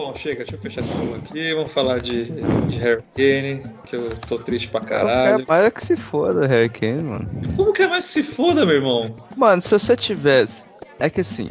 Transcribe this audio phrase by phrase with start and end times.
[0.00, 1.52] Bom, chega, deixa eu fechar esse bolo aqui.
[1.54, 5.44] Vamos falar de, de Harry Kane, que eu tô triste pra caralho.
[5.48, 7.28] mais é que se foda, Harry Kane, mano.
[7.56, 9.16] Como que é mais que se foda, meu irmão?
[9.36, 10.68] Mano, se você tivesse.
[11.00, 11.48] É que assim.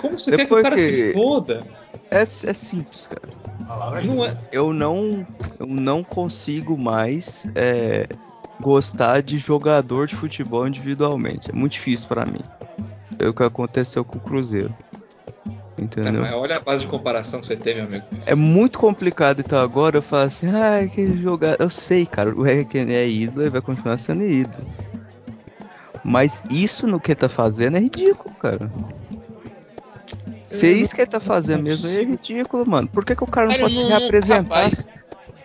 [0.00, 0.82] Como você quer que o cara que...
[0.82, 1.66] se foda?
[2.12, 4.00] É, é simples, cara.
[4.04, 4.36] Não é...
[4.52, 5.26] Eu não.
[5.58, 8.06] Eu não consigo mais é,
[8.60, 11.50] gostar de jogador de futebol individualmente.
[11.50, 12.42] É muito difícil para mim.
[13.18, 14.72] É o que aconteceu com o Cruzeiro.
[15.76, 16.24] Entendeu?
[16.24, 18.04] É, olha a base de comparação que você tem, meu amigo.
[18.26, 21.56] É muito complicado, então agora eu falo assim, ah, que jogar.
[21.58, 24.64] Eu sei, cara, o Harry Kane é ídolo e vai continuar sendo ídolo.
[26.04, 28.70] Mas isso no que ele tá fazendo é ridículo, cara.
[30.46, 32.86] Se é isso que ele tá fazendo mesmo, é ridículo, mano.
[32.86, 34.56] Por que, que o cara não pode não, se reapresentar?
[34.56, 34.88] Rapaz,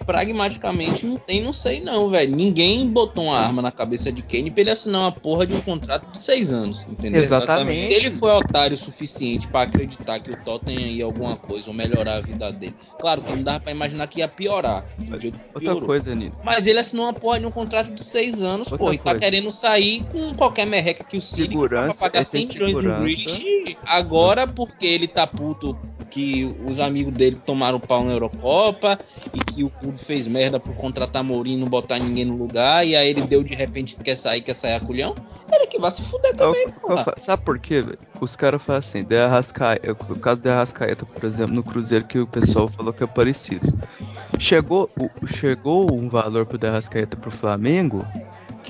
[0.09, 2.35] pragmaticamente não tem, não sei não, velho.
[2.35, 5.61] Ninguém botou uma arma na cabeça de Kane pra ele assinar uma porra de um
[5.61, 7.21] contrato de seis anos, entendeu?
[7.21, 7.89] Exatamente.
[7.89, 11.75] Se ele foi otário o suficiente para acreditar que o Tottenham ia alguma coisa ou
[11.75, 12.73] melhorar a vida dele.
[12.99, 14.83] Claro que não dava pra imaginar que ia piorar.
[15.53, 16.31] Outra coisa, Nino.
[16.43, 19.13] Mas ele assinou uma porra de um contrato de seis anos, Outra pô, e tá
[19.13, 23.43] querendo sair com qualquer merreca que o City segurança, pra pagar 100 milhões no British.
[23.85, 25.77] Agora, porque ele tá puto
[26.09, 28.97] que os amigos dele tomaram pau na Eurocopa
[29.33, 32.85] e que o clube fez merda por contratar Mourinho e não botar ninguém no lugar,
[32.85, 35.15] e aí ele deu de repente que quer sair, quer sair a culhão,
[35.51, 37.99] ele que vai se fuder também, eu, Sabe por quê, velho?
[38.19, 42.19] Os caras falam assim, de Arrascaeta, o caso de Arrascaeta, por exemplo, no Cruzeiro, que
[42.19, 43.73] o pessoal falou que é parecido.
[44.37, 44.89] Chegou,
[45.25, 48.05] chegou um valor pro Arrascaeta pro Flamengo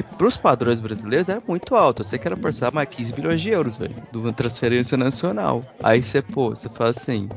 [0.04, 2.02] que pros padrões brasileiros era muito alto.
[2.02, 5.62] Eu sei que era por mais 15 milhões de euros, velho, de uma transferência nacional.
[5.84, 7.28] Aí você, pô, você fala assim,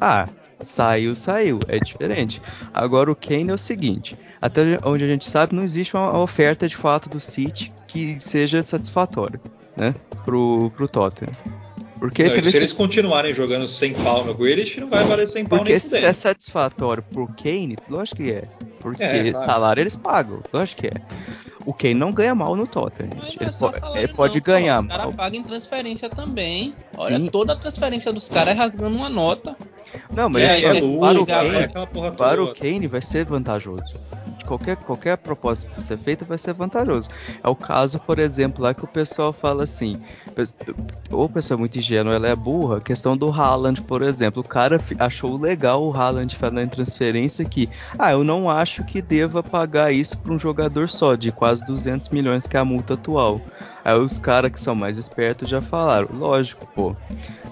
[0.00, 0.28] ah,
[0.60, 2.40] saiu, saiu, é diferente.
[2.72, 6.68] Agora o Kane é o seguinte, até onde a gente sabe, não existe uma oferta
[6.68, 9.40] de fato do City que seja satisfatória,
[9.76, 11.32] né, pro, pro Tottenham.
[11.98, 15.58] Porque não, se eles continuarem jogando sem pau no Grealish, não vai valer sem pau
[15.58, 18.42] Porque nem se é satisfatório pro Kane, lógico que é.
[18.80, 19.44] Porque é, claro.
[19.44, 20.94] salário eles pagam, lógico que é.
[21.64, 23.38] O Kane não ganha mal no Tottenham, gente.
[23.40, 24.96] Ele, é ele, pode não, ganhar pô, mal.
[24.96, 26.74] Os caras pagam em transferência também.
[26.96, 27.28] Olha, Sim.
[27.28, 29.56] toda a transferência dos caras é rasgando uma nota.
[30.14, 33.94] Não, mas é, é, para, o Kane, para o Kane vai ser vantajoso
[34.44, 37.08] qualquer, qualquer proposta que ser feita vai ser vantajoso.
[37.42, 40.00] É o caso, por exemplo, lá que o pessoal fala assim,
[41.10, 44.42] ou a pessoa é muito ingênua, ela é burra, questão do Haaland, por exemplo.
[44.42, 47.68] O cara achou legal o Haaland falando em transferência que,
[47.98, 52.08] ah, eu não acho que deva pagar isso para um jogador só, de quase 200
[52.10, 53.40] milhões que é a multa atual.
[53.84, 56.96] Aí os caras que são mais espertos já falaram, lógico, pô,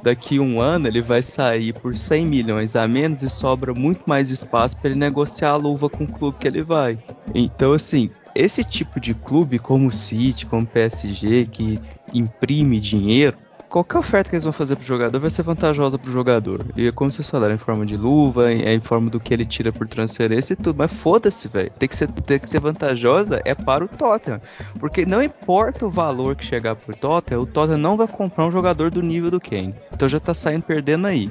[0.03, 4.31] daqui um ano ele vai sair por 100 milhões a menos e sobra muito mais
[4.31, 6.99] espaço para ele negociar a luva com o clube que ele vai.
[7.35, 11.79] Então, assim, esse tipo de clube como o City, como o PSG, que
[12.15, 13.37] imprime dinheiro,
[13.73, 16.67] qualquer oferta que eles vão fazer pro jogador vai ser vantajosa pro jogador.
[16.77, 19.33] E é como vocês falaram, em forma de luva, em, é em forma do que
[19.33, 20.77] ele tira por transferência e tudo.
[20.77, 21.73] Mas foda-se, velho.
[21.79, 24.43] Tem que ser, tem que ser vantajosa é para o Tottenham.
[24.79, 28.51] Porque não importa o valor que chegar pro Tottenham, o Tottenham não vai comprar um
[28.51, 29.75] jogador do nível do Kane.
[29.91, 31.31] Então já tá saindo perdendo aí.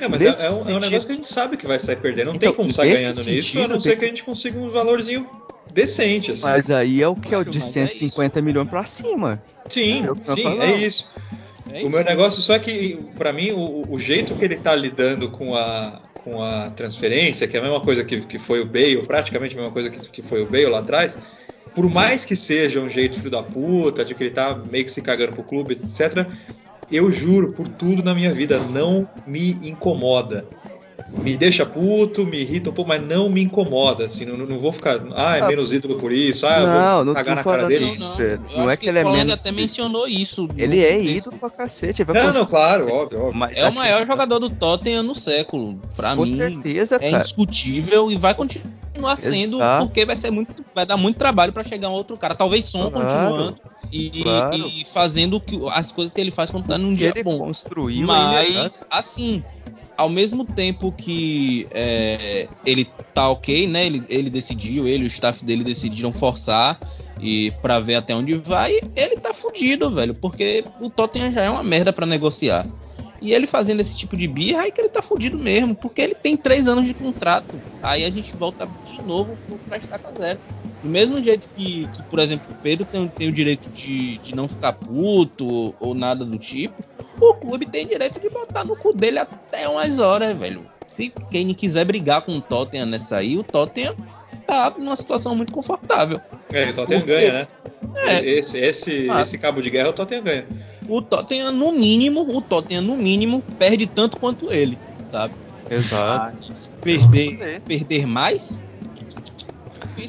[0.00, 1.96] É, mas é, é, um, é, um, negócio que a gente sabe que vai sair
[1.96, 2.26] perdendo.
[2.26, 4.58] Não então, tem como sair ganhando sentido, nisso, a não ser que a gente consiga
[4.58, 5.28] um valorzinho
[5.72, 6.32] decente.
[6.32, 6.42] Assim.
[6.42, 7.32] Mas aí é o que?
[7.32, 9.40] É o de 150 é milhões pra cima.
[9.68, 11.08] Sim, é sim, é isso.
[11.72, 14.74] É o meu negócio só é que, para mim, o, o, jeito que ele tá
[14.74, 18.66] lidando com a, com a transferência, que é a mesma coisa que, que foi o
[18.66, 21.18] Bale, praticamente a mesma coisa que, que foi o Bale lá atrás,
[21.74, 24.90] por mais que seja um jeito filho da puta, de que ele tá meio que
[24.90, 26.26] se cagando pro clube, etc.,
[26.90, 30.46] eu juro por tudo na minha vida, não me incomoda
[31.18, 34.72] me deixa puto, me irrita um pouco, mas não me incomoda, assim, não, não vou
[34.72, 37.66] ficar, ah, é ah, menos ídolo por isso, ah, não, vou não cagar na cara
[37.66, 37.96] dele.
[37.98, 39.32] Não, não, não é que ele é menos...
[39.32, 40.48] até mencionou isso.
[40.56, 42.04] Ele é ídolo pra cacete.
[42.04, 43.34] Não, não, claro, óbvio, óbvio.
[43.34, 46.30] Mas é o maior jogador do Tottenham no século, pra Com mim.
[46.30, 47.18] Com certeza, é cara.
[47.18, 49.86] indiscutível e vai continuar sendo, Exato.
[49.86, 52.90] porque vai ser muito, vai dar muito trabalho para chegar um outro cara, talvez som
[52.90, 53.06] claro.
[53.06, 53.58] continuando.
[53.90, 54.56] E, claro.
[54.56, 57.38] e, fazendo que, as coisas que ele faz quando tá num dia ele bom.
[57.38, 59.44] construiu Mas, assim,
[59.96, 62.84] ao mesmo tempo que é, ele
[63.14, 63.86] tá ok, né?
[63.86, 66.78] Ele, ele decidiu, ele e o staff dele decidiram forçar
[67.20, 71.50] e para ver até onde vai, ele tá fudido, velho, porque o Tottenham já é
[71.50, 72.66] uma merda para negociar.
[73.20, 76.14] E ele fazendo esse tipo de birra, aí que ele tá fudido mesmo, porque ele
[76.14, 77.62] tem três anos de contrato.
[77.80, 80.40] Aí a gente volta de novo pra estaca zero.
[80.82, 84.34] Do mesmo jeito que, que por exemplo, o Pedro tem, tem o direito de, de
[84.34, 86.74] não ficar puto ou, ou, nada do tipo,
[87.20, 90.66] o clube tem direito de botar no cu dele até umas horas, velho.
[90.88, 93.94] Se quem quiser brigar com o Tottenham nessa aí, o Tottenham
[94.46, 96.20] tá numa situação muito confortável.
[96.52, 97.46] É, o Tottenham Porque, ganha, né?
[97.96, 100.46] É, esse, esse, ah, esse cabo de guerra o Tottenham ganha.
[100.88, 104.76] O Tottenham, no mínimo, o Tottenham, no mínimo, perde tanto quanto ele.
[105.10, 105.34] sabe?
[105.70, 106.36] Exato.
[106.46, 108.58] Mas perder, perder mais?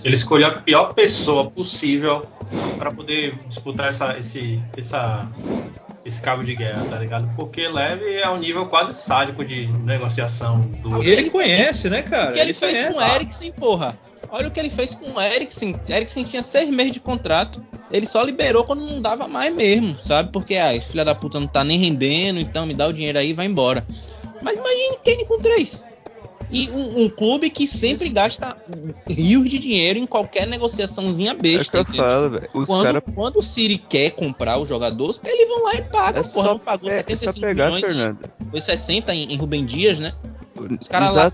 [0.04, 2.26] Ele escolheu a pior pessoa possível
[2.78, 5.28] para poder disputar essa, esse, essa,
[6.06, 7.30] esse cabo de guerra, tá ligado?
[7.36, 11.04] Porque Leve é um nível quase sádico de negociação do.
[11.04, 12.32] E ele conhece, né, cara?
[12.32, 12.94] O que ele, ele fez conhece.
[12.94, 13.98] com o Eriksen, porra.
[14.30, 15.80] Olha o que ele fez com o Eriksen.
[15.88, 17.64] Eriksen tinha seis meses de contrato.
[17.92, 20.32] Ele só liberou quando não dava mais mesmo, sabe?
[20.32, 23.20] Porque a ah, filha da puta não tá nem rendendo, então me dá o dinheiro
[23.20, 23.86] aí e vai embora.
[24.42, 25.86] Mas imagine Kane com três.
[26.52, 28.56] E um, um, clube que sempre gasta
[29.08, 31.80] rios de dinheiro em qualquer negociaçãozinha besta.
[31.80, 32.50] É que eu falo, velho.
[32.52, 33.02] Quando, cara...
[33.02, 36.22] quando, o City quer comprar os jogadores, eles vão lá e pagam.
[36.22, 37.86] É porra, só, pagou é, 75 é pegar, milhões.
[37.86, 38.20] Fernando.
[38.52, 40.14] Foi 60 em, em Rubem Dias, né?
[40.80, 41.28] Os caras lá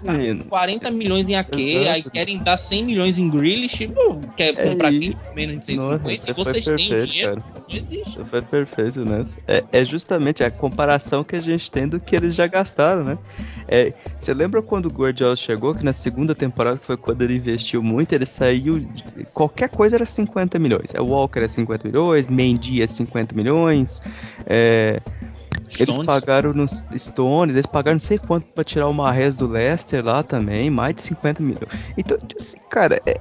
[0.48, 1.92] 40 milhões em AK, Exato.
[1.92, 6.00] aí querem dar 100 milhões em Grealish, pô, quer é comprar quem menos de 150
[6.00, 7.38] Nossa, e vocês têm o dinheiro.
[7.38, 7.60] Cara.
[7.70, 8.20] Não existe.
[8.30, 9.22] Foi perfeito, né?
[9.48, 13.18] É, é, justamente a comparação que a gente tem do que eles já gastaram, né?
[13.68, 17.84] É, você lembra quando o Guardiola chegou, que na segunda temporada foi quando ele investiu
[17.84, 18.88] muito, ele saiu.
[19.34, 20.92] Qualquer coisa era 50 milhões.
[20.98, 24.02] O Walker é 50 milhões, Mendy é 50 milhões.
[24.46, 25.00] É,
[25.80, 30.04] eles pagaram nos Stones, eles pagaram não sei quanto para tirar o Marrez do Leicester
[30.04, 31.70] lá também, mais de 50 milhões.
[31.98, 33.18] Então, assim, cara, é,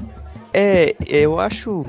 [0.53, 1.85] é, eu acho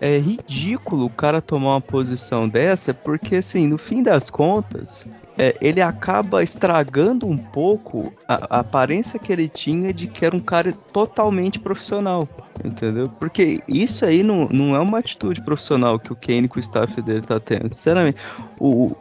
[0.00, 5.06] é ridículo o cara tomar uma posição dessa, porque assim, no fim das contas,
[5.38, 10.36] é, ele acaba estragando um pouco a, a, aparência que ele tinha de que era
[10.36, 12.28] um cara totalmente profissional,
[12.64, 13.08] entendeu?
[13.20, 17.00] Porque isso aí não, não é uma atitude profissional que o Kane com o staff
[17.00, 17.72] dele tá tendo.
[17.72, 18.18] Sinceramente,
[18.58, 18.96] o,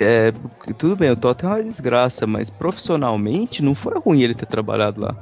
[0.00, 0.32] é,
[0.78, 5.02] tudo bem, o Tottenham é uma desgraça, mas profissionalmente não foi ruim ele ter trabalhado
[5.02, 5.14] lá.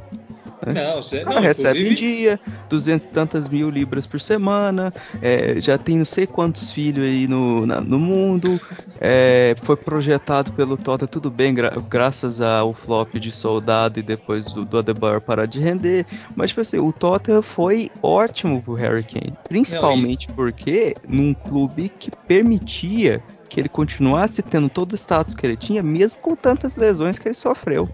[0.64, 0.72] Né?
[0.74, 2.06] Não, você não, recebe inclusive...
[2.06, 6.70] em dia, duzentas e tantas mil libras por semana, é, já tem não sei quantos
[6.70, 8.60] filhos aí no, na, no mundo,
[9.00, 14.46] é, foi projetado pelo Tota, tudo bem, gra graças ao flop de soldado e depois
[14.46, 16.06] do, do Adebayor parar de render,
[16.36, 20.36] mas tipo assim, o Tota foi ótimo pro Harry Kane, principalmente não, e...
[20.36, 25.82] porque num clube que permitia que ele continuasse tendo todo o status que ele tinha,
[25.82, 27.88] mesmo com tantas lesões que ele sofreu.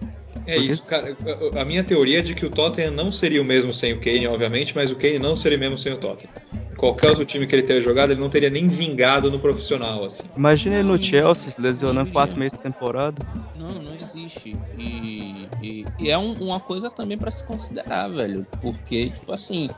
[0.49, 1.15] É isso, cara.
[1.55, 4.27] A minha teoria é de que o Tottenham não seria o mesmo sem o Kane,
[4.27, 6.33] obviamente, mas o Kane não seria o mesmo sem o Tottenham.
[6.79, 10.23] Qualquer outro time que ele teria jogado, ele não teria nem vingado no profissional, assim.
[10.35, 13.21] Imagina ele no Chelsea se lesionando quatro meses de temporada.
[13.57, 14.55] Não, não existe.
[14.77, 18.47] E, e, e é um, uma coisa também para se considerar, velho.
[18.61, 19.69] Porque, tipo assim,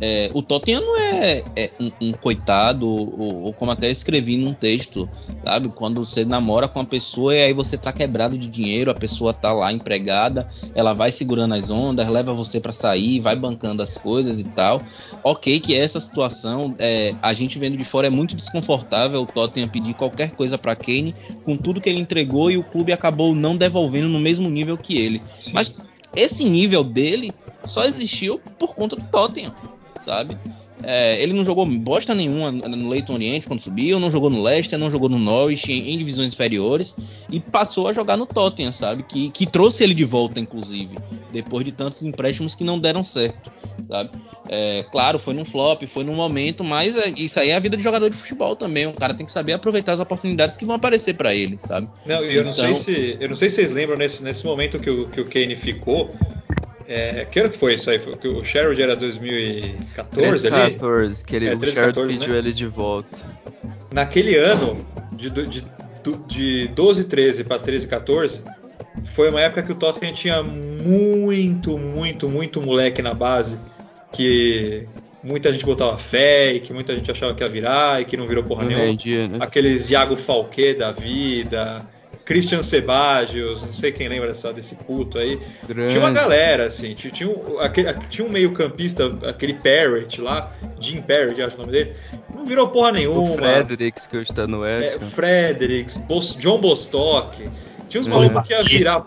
[0.00, 4.52] é, o Tottenham não é, é um, um, coitado, ou, ou, como até escrevi num
[4.52, 5.08] texto,
[5.44, 5.68] sabe?
[5.68, 9.32] Quando você namora com uma pessoa e aí você tá quebrado de dinheiro, a pessoa
[9.32, 13.96] tá lá empregada, ela vai segurando as ondas, leva você para sair, vai bancando as
[13.96, 14.82] coisas e tal.
[15.22, 16.45] Ok, que essa situação,
[16.78, 20.76] é, a gente vendo de fora é muito desconfortável o Tottenham pedir qualquer coisa para
[20.76, 21.14] Kane,
[21.44, 24.96] com tudo que ele entregou e o clube acabou não devolvendo no mesmo nível que
[24.98, 25.22] ele.
[25.38, 25.52] Sim.
[25.52, 25.74] Mas
[26.14, 27.32] esse nível dele
[27.64, 29.54] só existiu por conta do Tottenham
[30.06, 30.38] sabe?
[30.88, 34.78] É, ele não jogou bosta nenhuma no Leighton Oriente quando subiu, não jogou no Leicester,
[34.78, 36.94] não jogou no Norwich em, em, divisões inferiores
[37.28, 39.02] e passou a jogar no Tottenham, sabe?
[39.02, 40.96] Que, que trouxe ele de volta, inclusive,
[41.32, 43.50] depois de tantos empréstimos que não deram certo,
[43.88, 44.10] sabe?
[44.48, 47.76] É, claro, foi num flop, foi num momento, mas é, isso aí é a vida
[47.76, 48.86] de jogador de futebol também.
[48.86, 51.88] O cara tem que saber aproveitar as oportunidades que vão aparecer para ele, sabe?
[52.06, 52.44] Não, e eu então...
[52.44, 55.08] não sei então se eu não sei se vocês lembram nesse, nesse momento que o,
[55.08, 56.14] que o Kane ficou
[56.88, 57.98] é, que ano que foi isso aí?
[57.98, 60.74] Foi, que o Sherwood era 2014 13, ali?
[60.74, 62.38] 14, que ele, é, 13, o Sherwood 14, pediu né?
[62.38, 63.18] ele de volta.
[63.92, 65.64] Naquele ano, de, de,
[66.26, 68.42] de 12, 13 para 13, 14,
[69.04, 73.58] foi uma época que o Tottenham tinha muito, muito, muito moleque na base,
[74.12, 74.86] que
[75.22, 78.26] muita gente botava fé e que muita gente achava que ia virar e que não
[78.26, 79.28] virou porra não nenhuma.
[79.28, 79.38] Né?
[79.40, 81.84] Aqueles Iago Falquet da vida,
[82.26, 85.38] Christian Sebadios, não sei quem lembra dessa, desse puto aí.
[85.66, 85.92] Grande.
[85.92, 91.00] Tinha uma galera, assim, tinha, tinha, um, aquele, tinha um meio-campista, aquele Parrott lá, Jim
[91.00, 91.94] Parrott, acho o nome dele,
[92.34, 93.30] não virou porra nenhuma.
[93.30, 94.96] O Fredericks, que hoje tá no West.
[94.96, 96.04] É, Fredericks,
[96.38, 97.48] John Bostock.
[97.88, 99.06] Tinha uns malucos que ia virar.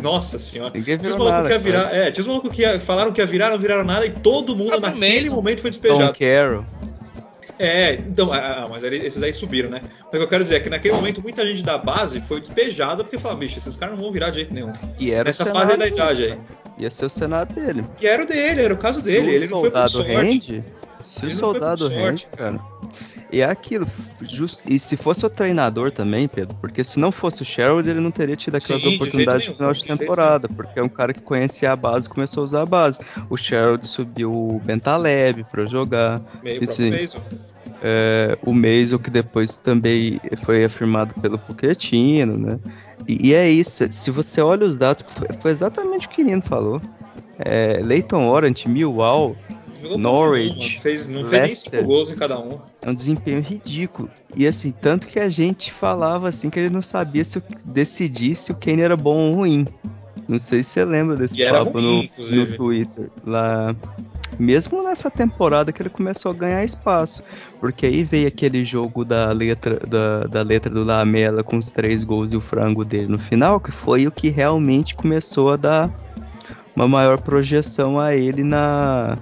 [0.00, 0.72] Nossa senhora.
[0.72, 1.94] Ninguém virou tinha uns malucos que ia virar.
[1.94, 4.54] É, tinha uns malucos que ia, falaram que ia virar, não viraram nada e todo
[4.54, 6.12] mundo naquele momento foi despejado.
[6.12, 6.64] Tom Carroll.
[7.58, 9.80] É, então, ah, ah, mas esses aí subiram, né?
[9.82, 12.40] Mas o que eu quero dizer é que naquele momento muita gente da base foi
[12.40, 14.72] despejada porque falava, bicho, esses caras não vão virar de jeito nenhum.
[14.98, 16.38] E era Nessa fase da idade aí.
[16.78, 17.84] Ia ser o Senado dele.
[18.00, 19.28] E era o dele, era o caso se dele.
[19.28, 20.26] O ele soldado não foi por sorte.
[20.26, 20.64] Rende,
[21.02, 22.60] se ele o soldado rende, cara.
[23.30, 23.86] E é aquilo.
[24.22, 28.00] Just, e se fosse o treinador também, Pedro, porque se não fosse o Sherwood, ele
[28.00, 31.20] não teria tido aquelas Sim, oportunidades no final de, temporada, porque é um cara que
[31.20, 33.00] conhecia a base e começou a usar a base.
[33.28, 36.20] O Sherwood subiu o Bentaleb pra jogar.
[36.42, 36.90] Meio Esse,
[37.82, 42.58] É, o Mason, que depois também foi afirmado pelo Pochettino, né?
[43.06, 46.24] E, e, é isso, se você olha os dados, foi, foi exatamente o que o
[46.24, 46.80] Nino falou.
[47.38, 48.64] É, Leighton Orant,
[49.80, 52.58] Millwall, Norwich, fez, não Leicester, fez nem gols em cada um.
[52.82, 54.10] É um desempenho ridículo.
[54.34, 58.52] E assim, tanto que a gente falava assim que ele não sabia se decidir se
[58.52, 59.66] o Kane era bom ou ruim.
[60.28, 63.10] Não sei se você lembra desse e papo ruim, no, no Twitter.
[63.24, 63.76] Lá,
[64.38, 67.22] mesmo nessa temporada que ele começou a ganhar espaço.
[67.60, 72.02] Porque aí veio aquele jogo da letra, da, da letra do Lamela com os três
[72.02, 75.90] gols e o frango dele no final, que foi o que realmente começou a dar
[76.74, 79.16] uma maior projeção a ele na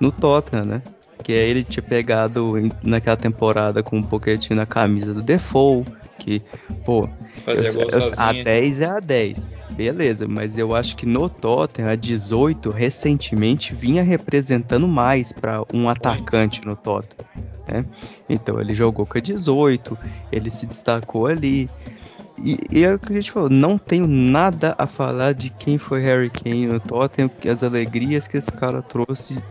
[0.00, 0.82] no Tottenham, né?
[1.22, 6.42] Que aí ele tinha pegado naquela temporada com um pouquinho na camisa do Default, que,
[6.84, 7.08] pô,
[7.46, 9.50] eu, eu, a 10 é a 10.
[9.70, 15.88] Beleza, mas eu acho que no Tottenham, a 18 recentemente vinha representando mais para um
[15.88, 17.26] atacante no Tottenham.
[17.68, 17.84] Né?
[18.28, 19.98] Então ele jogou com a 18,
[20.30, 21.68] ele se destacou ali.
[22.42, 25.78] E, e é o que a gente falou, não tenho nada a falar de quem
[25.78, 29.42] foi Harry Kane no Tottenham, as alegrias que esse cara trouxe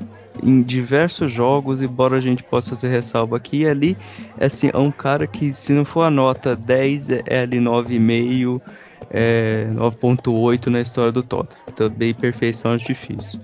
[0.44, 3.98] em diversos jogos, embora a gente possa ser ressalva aqui e ali,
[4.38, 7.58] é assim, é um cara que se não for a nota 10, é, é ali
[7.58, 8.62] 9,5,
[9.10, 11.64] é, 9.8 na história do Tottenham.
[11.76, 13.40] Também perfeição é difícil.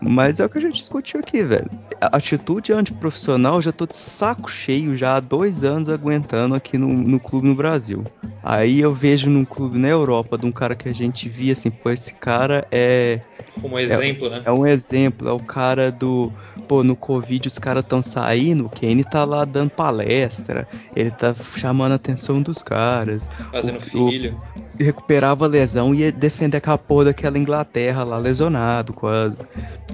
[0.00, 1.70] Mas é o que a gente discutiu aqui, velho.
[2.00, 6.88] A atitude antiprofissional já tô de saco cheio já há dois anos aguentando aqui no,
[6.88, 8.04] no clube no Brasil.
[8.42, 11.70] Aí eu vejo num clube na Europa de um cara que a gente via assim,
[11.70, 13.20] pô, esse cara é.
[13.60, 14.42] Como exemplo, é, né?
[14.44, 16.32] É um exemplo, é o cara do.
[16.68, 21.34] Pô, no Covid os caras tão saindo, o Kane tá lá dando palestra, ele tá
[21.56, 23.30] chamando a atenção dos caras.
[23.50, 24.40] Fazendo o, filho.
[24.54, 29.38] O, recuperava a lesão e ia defender aquela porra daquela Inglaterra lá, lesionado quase.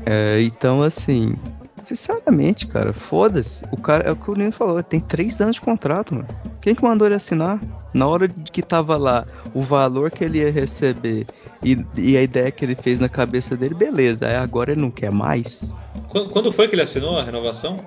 [0.04, 1.34] É, então, assim,
[1.82, 3.64] sinceramente, cara, foda-se.
[3.70, 6.28] O cara, é o que o Nino falou, tem três anos de contrato, mano.
[6.60, 7.60] Quem que mandou ele assinar?
[7.92, 11.26] Na hora de que tava lá o valor que ele ia receber
[11.62, 14.26] e, e a ideia que ele fez na cabeça dele, beleza.
[14.26, 15.74] Aí agora ele não quer mais.
[16.08, 17.80] Quando, quando foi que ele assinou a renovação?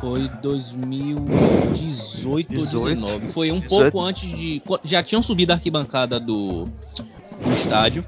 [0.00, 3.28] Foi 2018 ou 2019.
[3.28, 3.68] Foi um 18.
[3.68, 4.60] pouco antes de.
[4.84, 8.04] Já tinham subido a arquibancada do, do estádio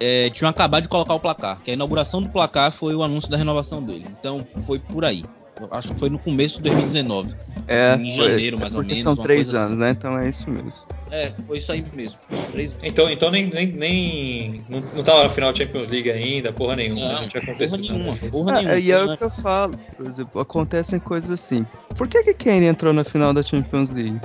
[0.00, 3.30] é, tinham acabado de colocar o placar, que a inauguração do placar foi o anúncio
[3.30, 4.06] da renovação dele.
[4.18, 5.24] Então foi por aí.
[5.70, 7.34] Acho que foi no começo de 2019.
[7.66, 9.02] É, em janeiro, foi, mais ou menos.
[9.02, 9.80] São três anos, assim.
[9.80, 9.90] né?
[9.90, 10.84] Então é isso mesmo.
[11.10, 12.18] É, foi isso aí mesmo.
[12.52, 16.52] Três então, então nem, nem, nem não, não tava na final da Champions League ainda,
[16.52, 17.12] porra nenhuma.
[17.12, 18.74] Não, não tinha acontecido porra nenhuma, porra nenhuma.
[18.74, 21.64] É, e é o que eu falo, por exemplo, acontecem coisas assim.
[21.96, 24.20] Por que que Kane entrou na final da Champions League?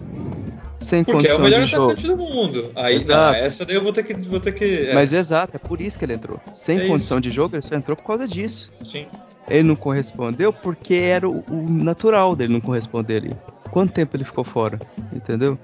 [0.78, 2.72] Sem Porque é o melhor atacante do mundo.
[2.76, 3.38] Aí exato.
[3.38, 4.14] Não, essa daí eu vou ter que.
[4.28, 4.94] Vou ter que é.
[4.96, 6.42] Mas exato, é por isso que ele entrou.
[6.54, 7.22] Sem é condição isso.
[7.22, 8.72] de jogo, ele só entrou por causa disso.
[8.84, 9.06] Sim.
[9.52, 13.32] Ele não correspondeu porque era o, natural dele não corresponder ali.
[13.70, 14.80] Quanto tempo ele ficou fora?
[15.14, 15.58] Entendeu?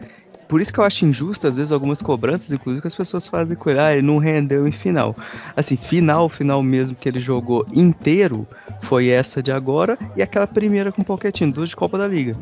[0.48, 3.58] Por isso que eu acho injusto, às vezes, algumas cobranças, inclusive, que as pessoas fazem
[3.58, 3.80] com ele.
[3.80, 5.14] Ah, ele não rendeu em final.
[5.56, 8.48] Assim, final, final mesmo que ele jogou inteiro
[8.82, 12.34] foi essa de agora e aquela primeira com o Pochettino, duas de Copa da Liga.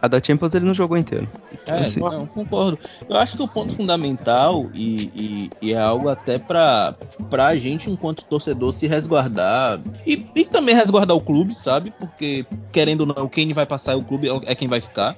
[0.00, 1.28] A da Champions ele não jogou inteiro.
[1.66, 2.00] É, assim.
[2.00, 2.78] não, concordo.
[3.08, 6.94] Eu acho que o ponto fundamental, e, e, e é algo até pra,
[7.28, 11.92] pra gente, enquanto torcedor, se resguardar e, e, também resguardar o clube, sabe?
[11.98, 15.16] Porque, querendo ou não, quem vai passar o clube é quem vai ficar.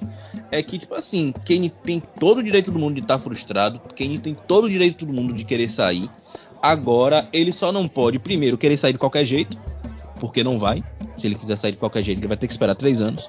[0.49, 3.79] É que, tipo assim, quem tem todo o direito do mundo de estar tá frustrado,
[3.95, 6.09] quem tem todo o direito do mundo de querer sair.
[6.61, 9.57] Agora, ele só não pode, primeiro, querer sair de qualquer jeito,
[10.21, 10.83] porque não vai.
[11.17, 13.27] Se ele quiser sair de qualquer jeito, ele vai ter que esperar três anos.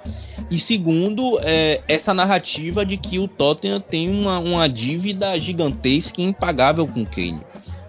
[0.50, 6.24] E segundo, é, essa narrativa de que o Tottenham tem uma, uma dívida gigantesca e
[6.24, 7.40] impagável com o Kane.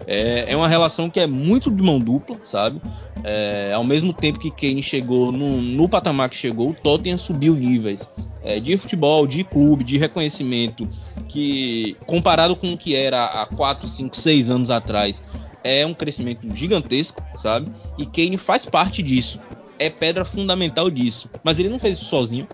[0.06, 2.80] É, é, uma relação que é muito de mão dupla, sabe?
[3.22, 7.54] É, ao mesmo tempo que Kane chegou no, no patamar que chegou, o Tottenham subiu
[7.54, 8.08] níveis
[8.42, 10.88] é, de futebol, de clube, de reconhecimento,
[11.28, 15.22] que comparado com o que era há 4, 5, 6 anos atrás,
[15.64, 17.72] é um crescimento gigantesco, sabe?
[17.98, 19.40] E Kane faz parte disso.
[19.78, 21.28] É pedra fundamental disso.
[21.42, 22.46] Mas ele não fez isso sozinho.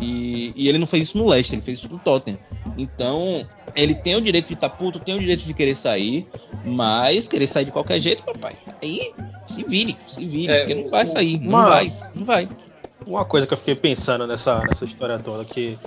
[0.00, 2.38] E, e, ele não fez isso no Leicester, ele fez isso no Tottenham.
[2.76, 6.26] Então, ele tem o direito de estar tá puto, tem o direito de querer sair,
[6.64, 8.56] mas querer sair de qualquer jeito, papai.
[8.82, 9.12] Aí
[9.46, 12.48] se vire, se vire, é, porque não vai sair, não vai, não vai.
[13.06, 15.78] Uma coisa que eu fiquei pensando nessa, nessa história toda, que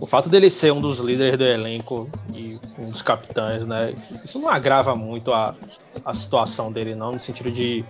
[0.00, 3.94] o fato dele ser um dos líderes do elenco e um dos capitães, né?
[4.24, 5.54] Isso não agrava muito a,
[6.04, 7.84] a situação dele, não, no sentido de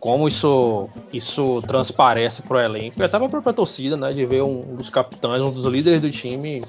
[0.00, 4.12] como isso, isso transparece pro elenco e até pra própria torcida, né?
[4.12, 6.62] De ver um dos capitães, um dos líderes do time,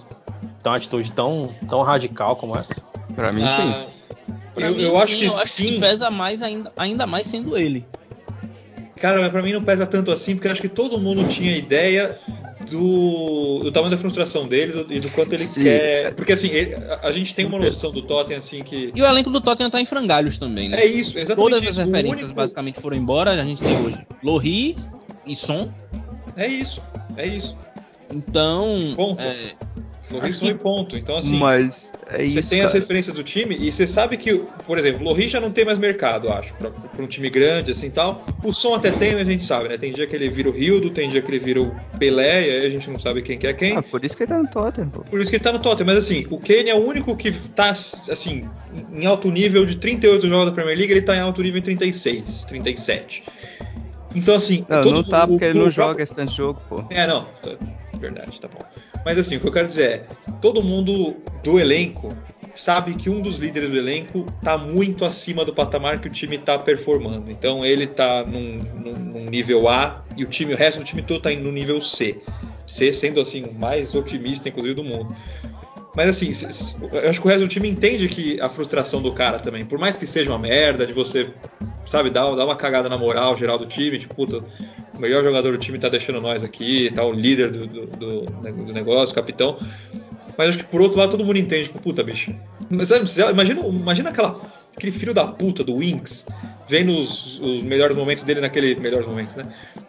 [0.62, 2.74] ter uma atitude tão, tão radical como essa.
[3.16, 4.34] Pra mim, ah, sim.
[4.54, 5.42] Pra eu, mim, eu sim, acho que eu sim.
[5.42, 7.86] Acho que pesa mais ainda, ainda mais sendo ele.
[9.00, 12.18] Cara, pra mim não pesa tanto assim, porque eu acho que todo mundo tinha ideia
[12.70, 15.64] do, do tamanho da frustração dele do, e do quanto ele Sim.
[15.64, 16.14] quer.
[16.14, 18.92] Porque assim, ele, a, a, gente tem uma noção do Tottenham assim que.
[18.94, 20.82] E o elenco do Tottenham tá em frangalhos também, né?
[20.82, 21.52] É isso, exatamente.
[21.52, 22.36] Todas as referências único...
[22.36, 23.32] basicamente foram embora.
[23.32, 24.76] A gente tem hoje Lohri
[25.26, 25.72] e Son.
[26.36, 26.82] É isso,
[27.16, 27.58] é isso.
[28.12, 28.94] Então.
[28.96, 29.22] Ponto.
[29.22, 29.36] É,
[30.10, 30.98] Loris foi ponto.
[30.98, 32.68] Então, assim, mas é você isso, tem cara.
[32.68, 34.34] as referências do time e você sabe que,
[34.66, 36.72] por exemplo, o Loris já não tem mais mercado, acho, para
[37.04, 38.26] um time grande, assim tal.
[38.44, 39.78] O som até tem, a gente sabe, né?
[39.78, 42.52] Tem dia que ele vira o Rildo, tem dia que ele vira o Pelé, e
[42.52, 43.76] aí a gente não sabe quem que é quem.
[43.76, 45.02] Ah, por isso que ele tá no Tottenham, pô.
[45.02, 47.32] Por isso que ele tá no Tottenham, mas assim, o Kane é o único que
[47.32, 48.50] tá, assim,
[48.92, 51.64] em alto nível de 38 jogos da Premier League, ele tá em alto nível em
[51.64, 53.24] 36, 37.
[54.16, 54.66] Então, assim.
[54.68, 56.84] Não, não tá porque o, ele não joga esse tanto jogo, pô.
[56.90, 57.26] É, não.
[58.00, 58.60] Verdade, tá bom.
[59.06, 60.04] Mas assim, o que eu quero dizer é,
[60.42, 62.16] todo mundo do elenco
[62.54, 66.36] sabe que um dos líderes do elenco está muito acima do patamar que o time
[66.36, 67.32] está performando.
[67.32, 71.02] Então ele está num, num, num, nível A e o time, o resto do time
[71.02, 72.18] todo está no nível C.
[72.66, 75.16] C sendo assim o mais otimista, inclusive, do mundo.
[75.98, 76.32] Mas assim,
[76.94, 79.80] eu acho que o resto do time entende que a frustração do cara também, por
[79.80, 81.28] mais que seja uma merda, de você,
[81.88, 84.44] sabe, dar, dar uma cagada na moral geral do time, tipo, puta,
[84.94, 88.22] o melhor jogador do time tá deixando nós aqui, tá o líder do, do, do,
[88.22, 89.58] do negócio, capitão.
[90.38, 92.32] Mas acho que por outro lado todo mundo entende, tipo, puta, bicho.
[92.70, 94.40] Mas, sabe, imagina, imagina aquela,
[94.78, 96.28] aquele filho da puta do Winks
[96.68, 98.76] vendo os, os, melhores momentos dele naquele.
[98.76, 99.46] Melhores momentos, né?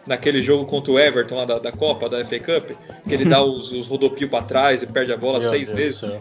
[0.07, 2.71] Naquele jogo contra o Everton lá da, da Copa, da FA Cup,
[3.07, 5.77] que ele dá os, os rodopios pra trás e perde a bola Meu seis Deus
[5.77, 6.19] vezes.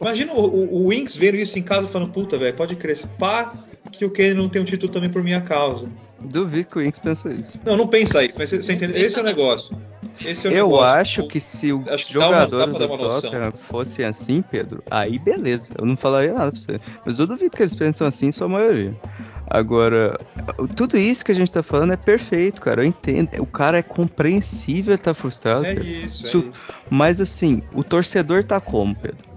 [0.00, 3.54] Imagina o, o, o Winks vendo isso em casa falando, puta, velho, pode crer, pá,
[3.90, 5.88] que o Kane não tem um título também por minha causa.
[6.20, 7.58] Duvido que o Inks pensa isso.
[7.64, 8.98] Não, não pensa isso, mas você entende?
[8.98, 9.74] Esse é o negócio.
[10.24, 15.68] Esse é eu acho que se o jogador do Tottenham fosse assim, Pedro, aí beleza.
[15.78, 16.80] Eu não falaria nada pra você.
[17.04, 18.94] Mas eu duvido que eles pensam assim sua maioria.
[19.48, 20.18] Agora,
[20.76, 22.82] tudo isso que a gente tá falando é perfeito, cara.
[22.82, 23.40] Eu entendo.
[23.40, 25.66] O cara é compreensível, ele tá frustrado.
[25.66, 26.50] É isso, é isso.
[26.88, 29.28] Mas assim, o torcedor tá como, Pedro?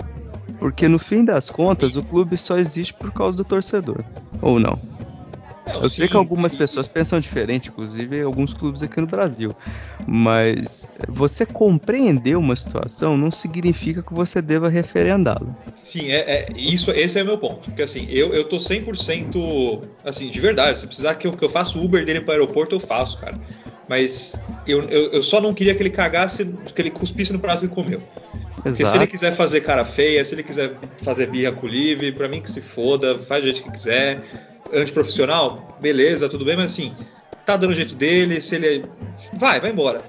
[0.59, 4.03] Porque no fim das contas, o clube só existe por causa do torcedor.
[4.41, 4.79] Ou não?
[5.81, 9.55] Eu sei que algumas pessoas pensam diferente, inclusive alguns clubes aqui no Brasil.
[10.07, 15.55] Mas você compreender uma situação não significa que você deva referendá-la.
[15.75, 17.69] Sim, é, é, isso, esse é o meu ponto.
[17.69, 20.79] Porque assim, eu, eu tô 100% assim, de verdade.
[20.79, 23.17] Se precisar que eu, que eu faça o Uber dele para o aeroporto, eu faço,
[23.17, 23.35] cara.
[23.87, 27.61] Mas eu, eu, eu, só não queria que ele cagasse, que ele cuspisse no prato
[27.61, 28.01] que comeu.
[28.55, 28.89] Porque Exato.
[28.89, 32.29] se ele quiser fazer cara feia, se ele quiser fazer birra com o Live, pra
[32.29, 34.21] mim que se foda, faz do jeito que quiser
[34.73, 36.93] antiprofissional, beleza, tudo bem, mas assim,
[37.45, 38.85] tá dando jeito dele, se ele.
[39.33, 40.01] Vai, vai embora.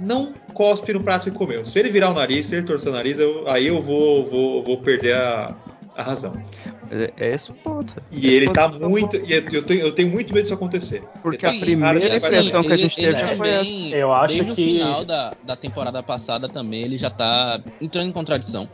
[0.00, 1.66] Não cospe no prato que comeu.
[1.66, 4.62] Se ele virar o nariz, se ele torcer o nariz, eu, aí eu vou, vou,
[4.62, 5.54] vou perder a,
[5.94, 6.42] a razão.
[6.90, 7.94] É, é esse o ponto.
[8.12, 9.16] E ele tá muito.
[9.16, 11.02] E eu tenho, eu tenho muito medo disso acontecer.
[11.22, 13.70] Porque a primeira impressão que a gente teve já foi essa.
[13.70, 14.42] Eu acho que.
[14.44, 18.68] No final da, da temporada passada também ele já tá entrando em contradição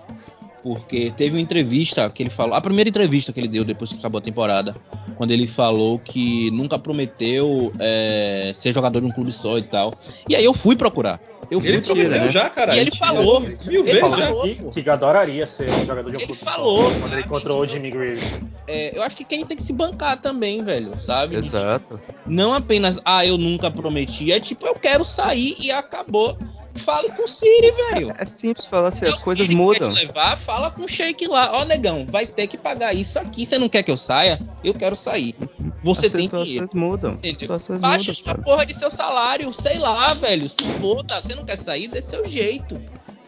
[0.62, 3.98] porque teve uma entrevista que ele falou, a primeira entrevista que ele deu depois que
[3.98, 4.76] acabou a temporada,
[5.16, 9.92] quando ele falou que nunca prometeu é, ser jogador de um clube só e tal.
[10.28, 11.20] E aí eu fui procurar.
[11.50, 12.30] Eu fui ele prometeu né?
[12.30, 12.74] já, cara.
[12.74, 13.40] E ele falou.
[13.40, 17.00] Mil vezes falou que, que adoraria ser jogador de um ele clube falou, só.
[17.00, 18.40] Quando ele encontrou o Jimmy Greaves.
[18.66, 21.36] É, eu acho que quem tem que se bancar também, velho, sabe?
[21.36, 22.00] Exato.
[22.26, 24.32] Não apenas, ah, eu nunca prometi.
[24.32, 26.38] É tipo, eu quero sair e acabou.
[26.76, 28.14] Fale com o Siri, velho.
[28.18, 29.92] É simples falar assim, as coisas Siri mudam.
[29.92, 31.50] Quer te levar, fala com o Shake lá.
[31.52, 33.46] Ó, negão, vai ter que pagar isso aqui.
[33.46, 34.40] Você não quer que eu saia?
[34.64, 35.34] Eu quero sair.
[35.82, 36.30] Você as tem.
[36.72, 37.18] Mudam.
[37.22, 38.34] As situações Baixa mudam.
[38.34, 40.48] a porra de seu salário, sei lá, velho.
[40.48, 42.80] Se foda, você não quer sair, dê seu jeito.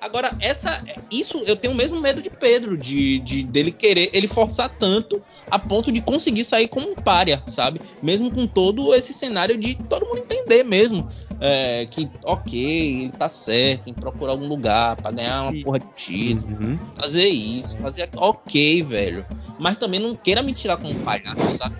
[0.05, 4.29] Agora, essa, isso eu tenho o mesmo medo de Pedro, de, de dele querer, ele
[4.29, 7.81] forçar tanto a ponto de conseguir sair como um párea, sabe?
[8.03, 11.09] Mesmo com todo esse cenário de todo mundo entender mesmo
[11.47, 15.87] é, que, ok, ele tá certo em procurar algum lugar para ganhar uma porra de
[15.95, 16.79] título, uhum.
[16.97, 19.27] fazer isso, fazer, ok, velho.
[19.59, 21.77] Mas também não queira me tirar como um palhaço, sabe?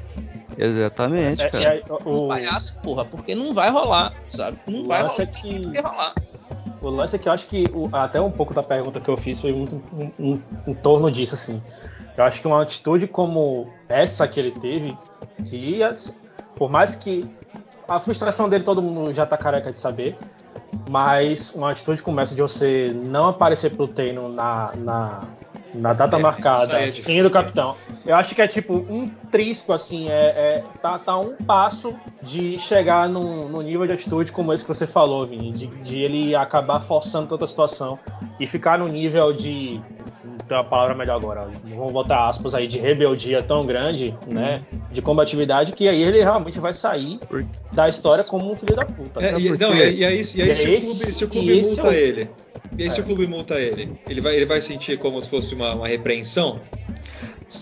[0.59, 1.77] Exatamente, é, cara.
[1.77, 2.25] É, o...
[2.25, 4.59] Um palhaço, porra, porque não vai rolar, sabe?
[4.67, 5.59] Não vai rolar, é que...
[5.59, 6.15] Não vai rolar.
[6.83, 9.17] O lance é que eu acho que o, até um pouco da pergunta que eu
[9.17, 9.83] fiz foi muito
[10.19, 11.63] em, em, torno disso, assim.
[12.19, 14.95] Eu acho que uma atitude como essa que ele teve,
[15.47, 15.81] que
[16.55, 17.25] por mais que
[17.89, 20.17] a frustração dele todo mundo já tá careca de saber,
[20.89, 25.25] mas uma atitude como essa de você não aparecer pro treino na, na,
[25.75, 27.75] na data é, marcada, é sendo capitão,
[28.07, 32.57] eu acho que é tipo um trisco, assim, é, é tá, tá, um passo de
[32.59, 36.35] chegar no, no, nível de atitude como esse que você falou, Vini, de, de, ele
[36.35, 37.99] acabar forçando tanta situação
[38.39, 39.81] e ficar no nível de
[40.47, 44.63] ter uma palavra melhor agora, vamos botar aspas aí, de rebeldia tão grande, né?
[44.93, 47.19] De combatividade, que aí ele realmente vai sair
[47.73, 49.21] da história como um filho da puta.
[49.25, 51.81] É, e, não, e, e aí, e aí, se, o clube, se o clube multa
[51.81, 51.93] é o...
[51.93, 52.31] ele,
[52.77, 53.05] e aí se o é.
[53.05, 56.61] clube multa ele, ele vai, ele vai sentir como se fosse uma, uma repreensão?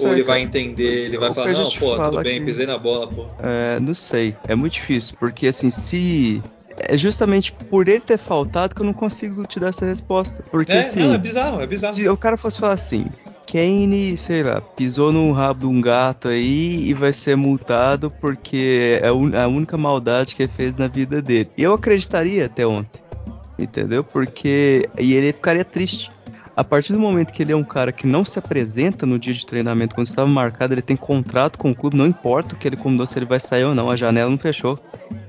[0.01, 2.47] Ou ele vai entender, ele vai falar, não, pô, tudo bem, que...
[2.47, 3.27] pisei na bola, pô.
[3.43, 6.43] É, não sei, é muito difícil, porque assim, se
[6.79, 10.43] é justamente por ele ter faltado que eu não consigo te dar essa resposta.
[10.51, 11.01] Porque é, assim.
[11.01, 11.93] Não, é bizarro, é bizarro.
[11.93, 13.07] Se o cara fosse falar assim.
[13.45, 18.99] Kane, sei lá, pisou no rabo de um gato aí e vai ser multado porque
[19.03, 21.51] é a única maldade que ele fez na vida dele.
[21.59, 23.02] Eu acreditaria até ontem.
[23.59, 24.03] Entendeu?
[24.03, 24.89] Porque.
[24.99, 26.11] E ele ficaria triste.
[26.55, 29.33] A partir do momento que ele é um cara que não se apresenta no dia
[29.33, 32.69] de treinamento quando estava marcado, ele tem contrato com o clube, não importa o que
[32.69, 34.79] ele combinou, se ele vai sair ou não, a janela não fechou.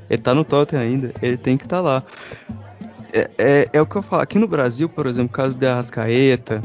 [0.09, 2.03] Ele tá no Tottenham ainda, ele tem que estar tá lá.
[3.13, 4.21] É, é, é, o que eu falo.
[4.21, 6.61] Aqui no Brasil, por exemplo, caso de Arrascaeta,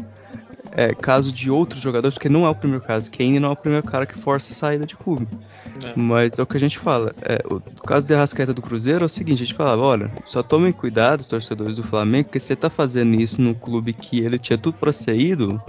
[0.72, 3.10] é, caso de outros jogadores, porque não é o primeiro caso.
[3.10, 5.26] Kane não é o primeiro cara que força a saída de clube.
[5.84, 5.92] É.
[5.96, 7.14] Mas é o que a gente fala.
[7.22, 10.42] É, o, caso de Arrascaeta do Cruzeiro é o seguinte: a gente falava, olha, só
[10.42, 14.58] tomem cuidado, torcedores do Flamengo, porque você tá fazendo isso num clube que ele tinha
[14.58, 15.60] tudo pra ser ídolo,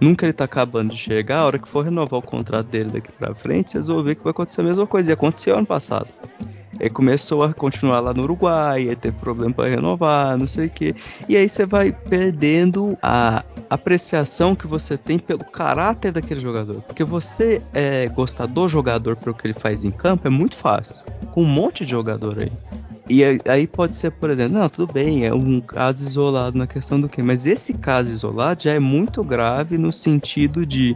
[0.00, 3.12] nunca ele tá acabando de chegar, a hora que for renovar o contrato dele daqui
[3.12, 5.10] pra frente, vocês vão ver que vai acontecer a mesma coisa.
[5.10, 6.08] E aconteceu ano passado.
[6.80, 10.70] Ele começou a continuar lá no Uruguai, aí teve problema para renovar, não sei o
[10.70, 10.94] que.
[11.28, 16.80] E aí você vai perdendo a apreciação que você tem pelo caráter daquele jogador.
[16.82, 21.04] Porque você é, gostar do jogador pelo que ele faz em campo é muito fácil.
[21.32, 22.52] Com um monte de jogador aí.
[23.10, 27.00] E aí pode ser, por exemplo, não, tudo bem, é um caso isolado na questão
[27.00, 30.94] do que, mas esse caso isolado já é muito grave no sentido de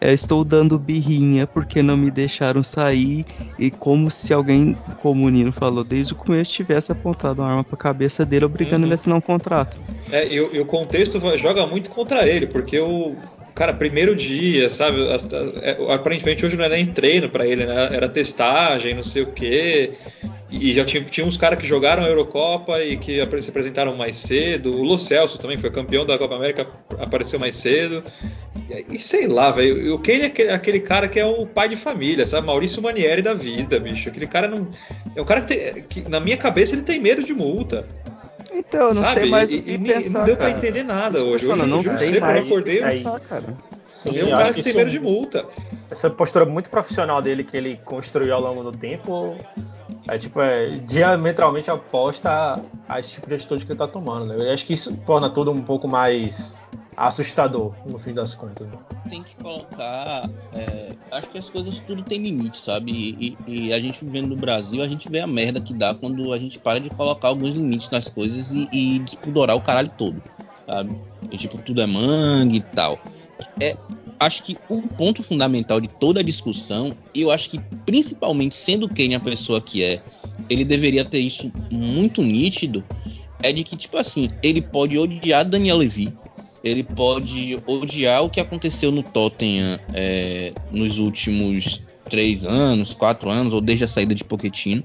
[0.00, 3.24] é, estou dando birrinha porque não me deixaram sair
[3.58, 7.64] e como se alguém, como o Nino falou desde o começo, tivesse apontado uma arma
[7.64, 8.84] para a cabeça dele obrigando uhum.
[8.84, 9.78] ele a assinar um contrato.
[10.10, 13.16] É, e, e, o contexto joga muito contra ele, porque o
[13.58, 15.00] cara, primeiro dia, sabe?
[15.60, 17.88] É, aparentemente hoje não era nem treino para ele, né?
[17.92, 19.90] Era testagem, não sei o quê.
[20.48, 24.14] E já tinha, tinha uns caras que jogaram a Eurocopa e que se apresentaram mais
[24.14, 24.70] cedo.
[24.70, 26.68] O Lo Celso também foi campeão da Copa América,
[27.00, 28.04] apareceu mais cedo.
[28.70, 29.92] E, e sei lá, velho.
[29.92, 32.46] O Kane é aquele, aquele, cara que é o pai de família, sabe?
[32.46, 34.08] Maurício Manieri da vida, bicho.
[34.08, 34.68] Aquele cara não.
[35.16, 37.86] É um cara que, tem, que na minha cabeça, ele tem medo de multa.
[38.68, 39.20] Então, eu não sabe?
[39.22, 40.50] sei mais e, o que e, pensar, Não deu cara.
[40.50, 41.46] pra entender nada hoje.
[41.46, 43.56] Hoje, não hoje sei mais eu acordei, pensar, cara.
[43.86, 45.46] Sim, ele é um cara que tem medo de multa.
[45.90, 49.38] Essa postura muito profissional dele que ele construiu ao longo do tempo
[50.06, 54.36] é tipo, é diametralmente oposta a, esse tipo de atitude que ele tá tomando, né?
[54.36, 56.58] Eu acho que isso torna tudo um pouco mais
[56.98, 58.66] assustador, no fim das contas.
[59.08, 60.28] Tem que colocar.
[60.52, 62.90] É, acho que as coisas tudo tem limite, sabe?
[62.92, 65.94] E, e, e, a gente vivendo no Brasil, a gente vê a merda que dá
[65.94, 69.90] quando a gente para de colocar alguns limites nas coisas e, e despundorar o caralho
[69.96, 70.20] todo,
[70.66, 70.96] sabe?
[71.30, 72.98] E, tipo, tudo é mangue e tal.
[73.60, 73.76] É,
[74.18, 78.88] acho que o ponto fundamental de toda a discussão, e eu acho que principalmente sendo
[78.88, 80.02] quem a pessoa que é,
[80.50, 82.84] ele deveria ter isso muito nítido,
[83.40, 86.12] é de que, tipo assim, ele pode odiar Daniel Levy,
[86.62, 93.52] ele pode odiar o que aconteceu no Tottenham é, nos últimos três anos, quatro anos,
[93.52, 94.82] ou desde a saída de Pochettino,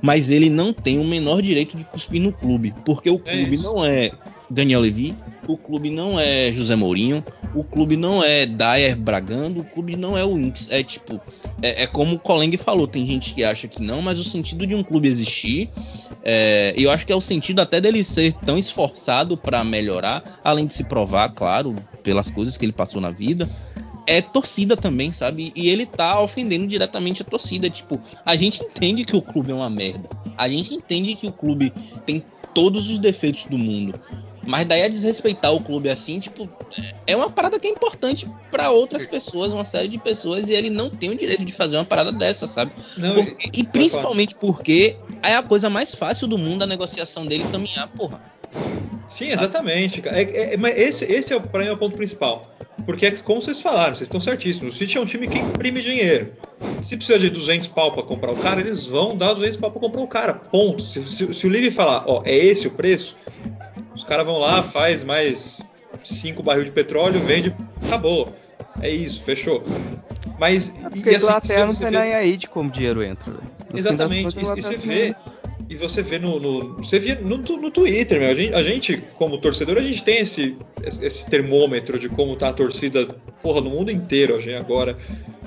[0.00, 3.56] mas ele não tem o menor direito de cuspir no clube, porque o é clube
[3.58, 4.12] não é
[4.52, 5.16] Daniel Levy,
[5.48, 10.16] o clube não é José Mourinho, o clube não é Dyer Bragando, o clube não
[10.16, 10.68] é o Inks.
[10.70, 11.20] É tipo,
[11.60, 14.66] é, é, como o Coleng falou, tem gente que acha que não, mas o sentido
[14.66, 15.70] de um clube existir,
[16.22, 20.66] é, eu acho que é o sentido até dele ser tão esforçado para melhorar, além
[20.66, 23.50] de se provar, claro, pelas coisas que ele passou na vida,
[24.06, 25.52] é torcida também, sabe?
[25.54, 27.70] E ele tá ofendendo diretamente a torcida.
[27.70, 30.08] Tipo, a gente entende que o clube é uma merda.
[30.36, 31.72] A gente entende que o clube
[32.04, 33.98] tem todos os defeitos do mundo.
[34.44, 36.48] Mas daí a desrespeitar o clube assim, tipo,
[37.06, 40.70] é uma parada que é importante para outras pessoas, uma série de pessoas, e ele
[40.70, 42.72] não tem o direito de fazer uma parada dessa, sabe?
[42.96, 47.44] Não, porque, e, principalmente porque é a coisa mais fácil do mundo a negociação dele
[47.52, 48.20] caminhar, porra.
[49.06, 50.02] Sim, exatamente.
[50.06, 52.50] É, é, mas esse, esse é, para mim, é o ponto principal.
[52.86, 54.74] Porque, é como vocês falaram, vocês estão certíssimos.
[54.74, 56.32] O City é um time que imprime dinheiro.
[56.80, 59.80] Se precisa de 200 pau para comprar o cara, eles vão dar 200 pau para
[59.80, 60.34] comprar o cara.
[60.34, 60.82] Ponto.
[60.82, 63.16] Se, se, se o Livre falar, ó, é esse o preço,
[63.94, 65.62] os caras vão lá, faz mais
[66.02, 67.54] cinco barril de petróleo, vende,
[67.86, 68.32] acabou.
[68.80, 69.62] É isso, fechou.
[70.38, 73.34] Mas é porque e, assim, Inglaterra não tem nem aí de como dinheiro entra.
[73.74, 74.38] Exatamente.
[74.38, 75.16] E, e você vê
[75.68, 79.02] e você vê no, no você vê no, no Twitter, meu, a gente, a gente,
[79.14, 83.06] como torcedor, a gente tem esse, esse termômetro de como tá a torcida,
[83.42, 84.96] porra, no mundo inteiro, a gente agora.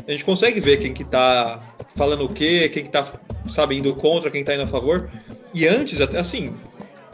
[0.07, 1.61] A gente consegue ver quem que tá
[1.95, 3.05] falando o quê, quem que tá,
[3.49, 5.09] sabe, indo contra, quem tá indo a favor.
[5.53, 6.55] E antes, assim,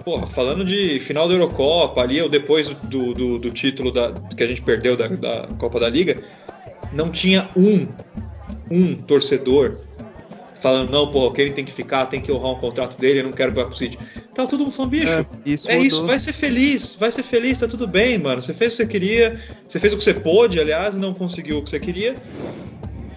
[0.04, 4.44] Porra, falando de final da Eurocopa, ali, ou depois do, do, do título da, que
[4.44, 6.22] a gente perdeu da, da Copa da Liga,
[6.92, 7.88] não tinha um,
[8.70, 9.78] um torcedor
[10.62, 13.24] falando, não, pô, o Kane tem que ficar, tem que honrar um contrato dele, eu
[13.24, 13.98] não quero que vá pro City.
[14.34, 17.60] Tá todo mundo falando, bicho, é, isso, é isso, vai ser feliz, vai ser feliz,
[17.60, 18.42] tá tudo bem, mano.
[18.42, 21.58] Você fez o que você queria, você fez o que você pôde, aliás, não conseguiu
[21.58, 22.16] o que você queria.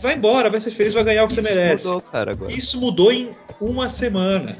[0.01, 1.87] Vai embora, vai ser feliz, vai ganhar o que isso você merece.
[1.87, 4.57] Mudou, cara, isso mudou em uma semana.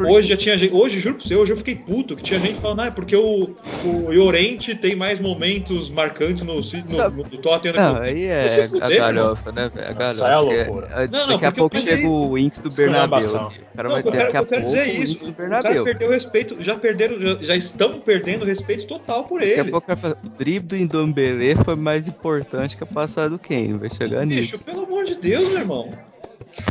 [0.00, 0.74] Hoje já tinha gente.
[0.74, 3.14] Hoje, juro pra você, hoje eu fiquei puto que tinha gente falando, ah, é porque
[3.14, 7.74] o, o Llorente tem mais momentos marcantes no, no, no, no Tottenham.
[7.76, 8.46] Não, aí é
[8.80, 9.88] a galhofa, né, velho?
[9.88, 10.28] A galhofa.
[10.28, 11.08] É loucura.
[11.10, 13.20] Não, não, daqui a pouco chega o Winx do Bernabéu.
[13.20, 15.30] O cara vai ter daqui a pouco dizer é isso.
[15.30, 19.56] O cara perdeu respeito, já perderam, já, já, estão perdendo respeito total por ele.
[19.56, 23.74] Daqui a pouco o drible do Ndombele foi mais importante que a passada do Kane,
[23.74, 24.52] vai chegar Bicho, nisso.
[24.52, 25.90] Bicho, pelo amor de Deus, meu irmão.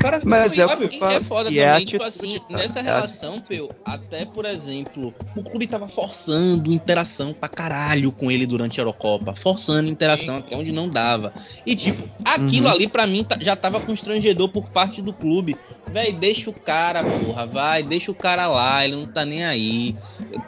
[0.01, 3.39] Cara, mas é, sabe, é foda e é também, é tipo assim, nessa é relação,
[3.39, 8.81] Peu, até por exemplo, o clube tava forçando interação pra caralho com ele durante a
[8.81, 11.33] Eurocopa, forçando interação até onde não dava.
[11.65, 12.73] E tipo, aquilo uhum.
[12.73, 15.55] ali para mim já tava constrangedor por parte do clube.
[15.91, 19.95] Véi, deixa o cara, porra, vai, deixa o cara lá, ele não tá nem aí.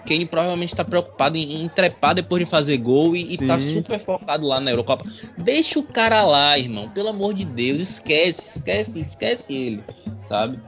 [0.06, 4.00] Quem provavelmente tá preocupado em, em trepar depois de fazer gol e, e tá super
[4.00, 5.06] focado lá na Eurocopa.
[5.38, 9.84] Deixa o cara lá, irmão, pelo amor de Deus, esquece, esquece, esquece esquece ele,
[10.28, 10.60] sabe?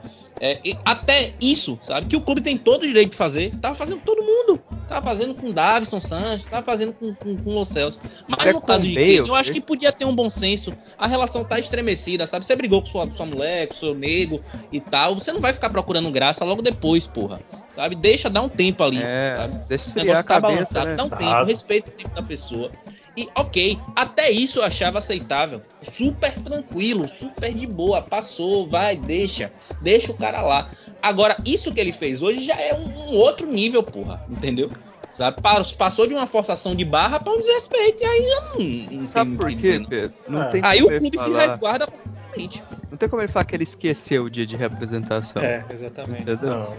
[0.41, 2.07] É, até isso, sabe?
[2.07, 3.53] Que o clube tem todo o direito de fazer.
[3.61, 4.61] Tava fazendo todo mundo.
[4.87, 7.99] Tava fazendo com Davidson Sanches, tava fazendo com, com, com Los Celso.
[8.27, 10.73] Mas é no caso de Kane, eu acho que podia ter um bom senso.
[10.97, 12.45] A relação tá estremecida, sabe?
[12.45, 14.39] Você brigou com sua, sua mulher, com seu nego
[14.71, 15.15] e tal.
[15.15, 17.41] Você não vai ficar procurando graça logo depois, porra.
[17.75, 17.95] Sabe?
[17.95, 18.99] Deixa dar um tempo ali.
[19.01, 19.67] É, sabe?
[19.67, 20.89] Deixa o negócio tá cabeça, balançado.
[20.89, 20.95] Né?
[20.95, 22.71] Dá um tempo, respeita o tempo da pessoa.
[23.19, 25.62] E ok, até isso eu achava aceitável.
[25.91, 28.01] Super tranquilo, super de boa.
[28.01, 29.51] Passou, vai, deixa.
[29.82, 30.69] Deixa o cara lá.
[31.01, 34.25] Agora, isso que ele fez hoje já é um, um outro nível, porra.
[34.29, 34.71] Entendeu?
[35.15, 35.41] Sabe?
[35.77, 38.03] Passou de uma forçação de barra para um desrespeito.
[38.03, 38.97] E aí já não.
[38.97, 40.13] não Sabe por quê, Pedro?
[40.29, 40.47] Não é.
[40.47, 41.41] tem aí o clube falar...
[41.41, 42.63] se resguarda completamente.
[42.89, 45.41] Não tem como ele falar que ele esqueceu o dia de representação.
[45.41, 46.23] É, exatamente.
[46.23, 46.49] Entendeu?
[46.49, 46.75] Não,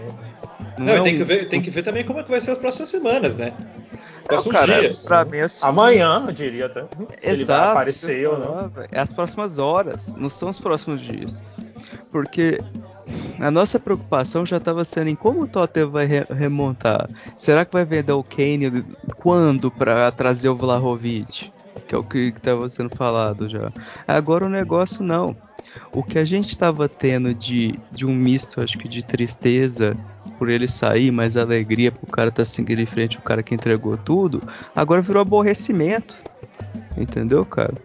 [0.77, 1.17] não, não é tem, um...
[1.17, 3.53] que ver, tem que ver também como é que vai ser as próximas semanas, né?
[4.25, 5.05] Próximos cara, dias.
[5.05, 6.85] Pra mim, assim, Amanhã, eu diria até.
[7.17, 8.71] Se Exato, ele vai aparecer ou não.
[8.91, 11.41] É as próximas horas, não são os próximos dias.
[12.11, 12.59] Porque
[13.39, 17.09] a nossa preocupação já estava sendo em como o Tottenham vai re remontar.
[17.35, 18.85] Será que vai vender o Kane
[19.17, 21.51] quando para trazer o Vlahovic?
[21.87, 23.71] Que é o que estava sendo falado já.
[24.07, 25.35] Agora o negócio não.
[25.91, 29.95] O que a gente estava tendo de, de um misto, acho que de tristeza
[30.37, 33.53] por ele sair, mas alegria pro cara estar tá seguindo em frente, o cara que
[33.53, 34.41] entregou tudo,
[34.75, 36.15] agora virou aborrecimento.
[36.97, 37.75] Entendeu, cara?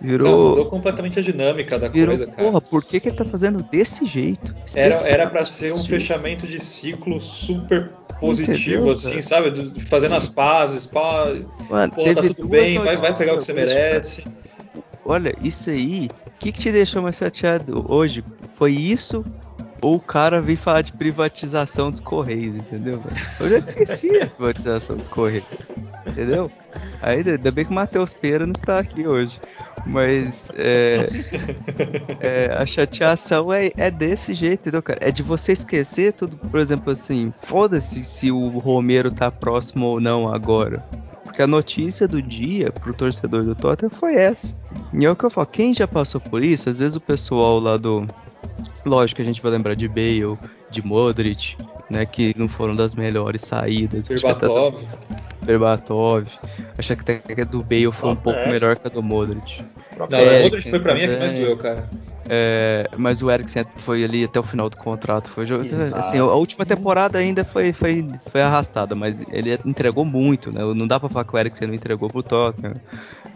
[0.00, 0.30] Virou.
[0.30, 2.44] Não, mudou completamente a dinâmica da virou, coisa, cara.
[2.44, 4.54] Porra, por que, que ele tá fazendo desse jeito?
[4.74, 9.80] Era, era pra ser um fechamento de ciclo super positivo, Entendeu, assim, sabe?
[9.86, 11.26] Fazendo as pazes, pá.
[11.68, 14.24] Mano, porra, tá tudo bem, vai, vai pegar o que você merece.
[15.04, 18.22] Olha, isso aí, o que, que te deixou mais chateado hoje?
[18.54, 19.24] Foi isso
[19.80, 23.02] ou o cara vem falar de privatização dos Correios, entendeu?
[23.38, 25.46] Eu já esqueci a privatização dos Correios,
[26.06, 26.50] entendeu?
[27.00, 29.40] Aí, ainda bem que o Matheus Pera não está aqui hoje.
[29.88, 31.08] Mas é,
[32.20, 34.98] é, a chateação é, é desse jeito, entendeu, cara?
[35.02, 40.00] É de você esquecer tudo, por exemplo, assim, foda-se se o Romero tá próximo ou
[40.00, 40.84] não agora.
[41.24, 44.54] Porque a notícia do dia pro torcedor do Tottenham foi essa.
[44.92, 47.58] E é o que eu falo, quem já passou por isso, às vezes o pessoal
[47.58, 48.06] lá do,
[48.84, 50.38] Lógico que a gente vai lembrar de Bale,
[50.70, 51.56] de Modric,
[51.90, 54.08] né, que não foram das melhores saídas.
[54.08, 54.82] Berbatov.
[55.42, 56.26] Berbatov.
[56.76, 58.50] Acho que até a do Bale foi um pouco é.
[58.50, 59.64] melhor que a do Modric.
[59.98, 61.88] Não, o Modric foi pra mim a que mais doeu, cara.
[62.30, 65.30] É, mas o Eriksen foi ali até o final do contrato.
[65.30, 65.46] Foi
[65.96, 70.60] assim, a última temporada ainda foi, foi, foi arrastada, mas ele entregou muito, né?
[70.74, 72.74] Não dá pra falar que o Eriksen não entregou pro Tottenham.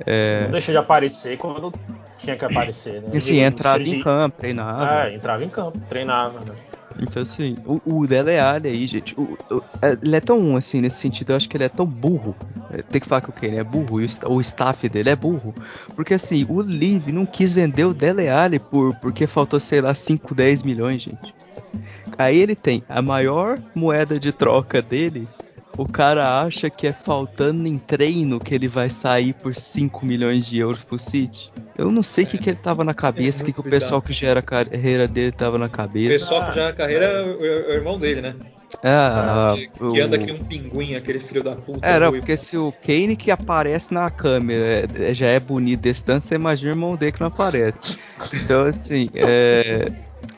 [0.06, 0.44] É...
[0.44, 1.72] Não deixa de aparecer quando
[2.18, 3.18] tinha que aparecer, né?
[3.18, 5.08] Sim, entrava em campo, treinava.
[5.08, 6.54] É, entrava em campo, treinava, né?
[7.00, 10.80] Então, assim, o, o Dele Alli aí, gente, o, o, é, ele é tão, assim,
[10.80, 12.34] nesse sentido, eu acho que ele é tão burro.
[12.70, 15.16] É, tem que falar que o Kane é burro e o, o staff dele é
[15.16, 15.54] burro.
[15.94, 19.94] Porque, assim, o Live não quis vender o Dele Alli por, porque faltou, sei lá,
[19.94, 21.34] 5, 10 milhões, gente.
[22.18, 25.28] Aí ele tem a maior moeda de troca dele
[25.76, 30.46] o cara acha que é faltando em treino que ele vai sair por 5 milhões
[30.46, 31.50] de euros pro City.
[31.76, 33.60] Eu não sei o é, que, que ele tava na cabeça, o é que, que
[33.60, 36.24] o pessoal que gera a carreira dele tava na cabeça.
[36.24, 38.34] O pessoal que gera a carreira é o, é o irmão dele, né?
[38.82, 41.86] Ah, que, que anda aqui um pinguim, aquele filho da puta.
[41.86, 46.26] Era, porque se o Kane que aparece na câmera é, já é bonito desse tanto,
[46.26, 47.98] você imagina o irmão dele que não aparece.
[48.32, 49.86] Então, assim, é,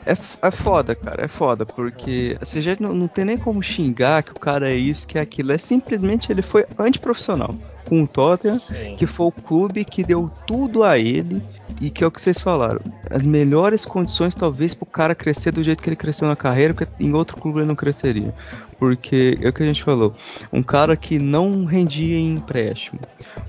[0.05, 3.61] É, é foda, cara, é foda, porque assim, a gente não, não tem nem como
[3.61, 5.51] xingar que o cara é isso, que é aquilo.
[5.51, 7.55] É simplesmente ele foi antiprofissional
[7.87, 8.95] com o Tottenham, Sim.
[8.97, 11.41] que foi o clube que deu tudo a ele
[11.79, 12.81] e que é o que vocês falaram.
[13.11, 16.73] As melhores condições, talvez, para o cara crescer do jeito que ele cresceu na carreira,
[16.73, 18.33] porque em outro clube ele não cresceria.
[18.79, 20.15] Porque é o que a gente falou:
[20.51, 22.99] um cara que não rendia em empréstimo,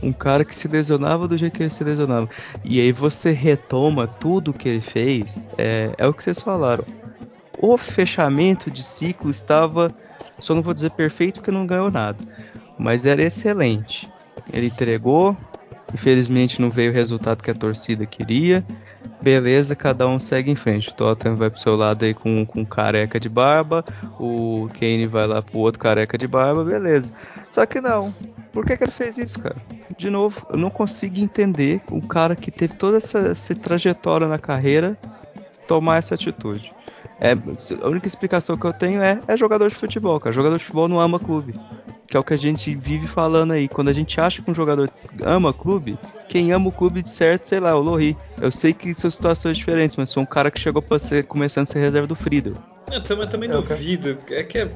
[0.03, 2.29] um cara que se lesionava do jeito que ele se lesionava,
[2.65, 6.85] e aí você retoma tudo que ele fez, é, é o que vocês falaram.
[7.59, 9.95] O fechamento de ciclo estava,
[10.39, 12.23] só não vou dizer perfeito porque não ganhou nada,
[12.79, 14.11] mas era excelente.
[14.53, 15.37] Ele entregou,
[15.95, 18.65] Infelizmente não veio o resultado que a torcida queria.
[19.23, 20.91] Beleza, cada um segue em frente.
[20.91, 23.85] O Tottenham vai pro seu lado aí com, com careca de barba.
[24.19, 27.13] O Kane vai lá pro outro careca de barba, beleza.
[27.49, 28.13] Só que não.
[28.57, 29.57] Por que, que ele fez isso, cara?
[29.99, 34.39] De novo, eu não consigo entender o cara que teve toda essa, essa trajetória na
[34.39, 34.97] carreira
[35.67, 36.73] tomar essa atitude.
[37.21, 37.33] É,
[37.83, 40.33] a única explicação que eu tenho é, é jogador de futebol, cara.
[40.33, 41.53] Jogador de futebol não ama clube
[42.09, 43.69] que é o que a gente vive falando aí.
[43.69, 44.89] Quando a gente acha que um jogador
[45.23, 48.17] ama clube, quem ama o clube de certo, sei lá, o Lohri.
[48.41, 51.65] Eu sei que são situações diferentes, mas sou um cara que chegou para ser começando
[51.65, 52.55] a ser reserva do Friedel.
[52.91, 54.17] Eu também, também duvido.
[54.31, 54.71] É que é.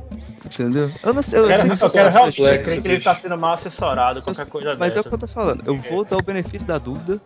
[0.44, 0.90] Entendeu?
[1.02, 1.38] Eu não sei.
[1.38, 4.94] Eu, quero, eu quero realmente crer que ele tá sendo mal assessorado, qualquer coisa Mas
[4.94, 4.98] dessa.
[4.98, 5.62] é o que eu tô falando.
[5.66, 7.20] Eu vou dar o benefício da dúvida.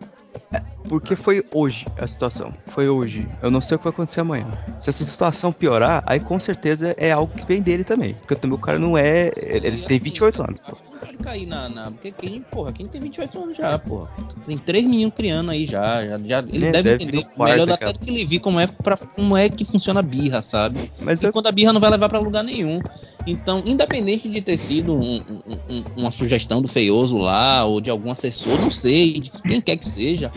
[0.53, 2.53] É, porque foi hoje a situação.
[2.67, 3.27] Foi hoje.
[3.43, 4.47] Eu não sei o que vai acontecer amanhã.
[4.79, 8.15] Se essa situação piorar, aí com certeza é algo que vem dele também.
[8.15, 9.31] Porque também o cara não é.
[9.37, 10.61] Ele, ele tem 28 anos.
[10.61, 10.77] Pô.
[10.91, 11.69] Não pode cair na.
[11.69, 14.11] na porque quem, porra, quem tem 28 anos já, porra.
[14.45, 16.05] Tem três meninos criando aí já.
[16.05, 18.67] já, já ele é, deve, deve entender melhor até do que ele viu como é,
[18.67, 20.74] pra, como é que funciona a birra, sabe?
[21.01, 21.33] Mas e eu...
[21.33, 22.81] quando a birra não vai levar para lugar nenhum.
[23.27, 27.91] Então, independente de ter sido um, um, um, uma sugestão do feioso lá, ou de
[27.91, 30.33] algum assessor, não sei, de quem quer que seja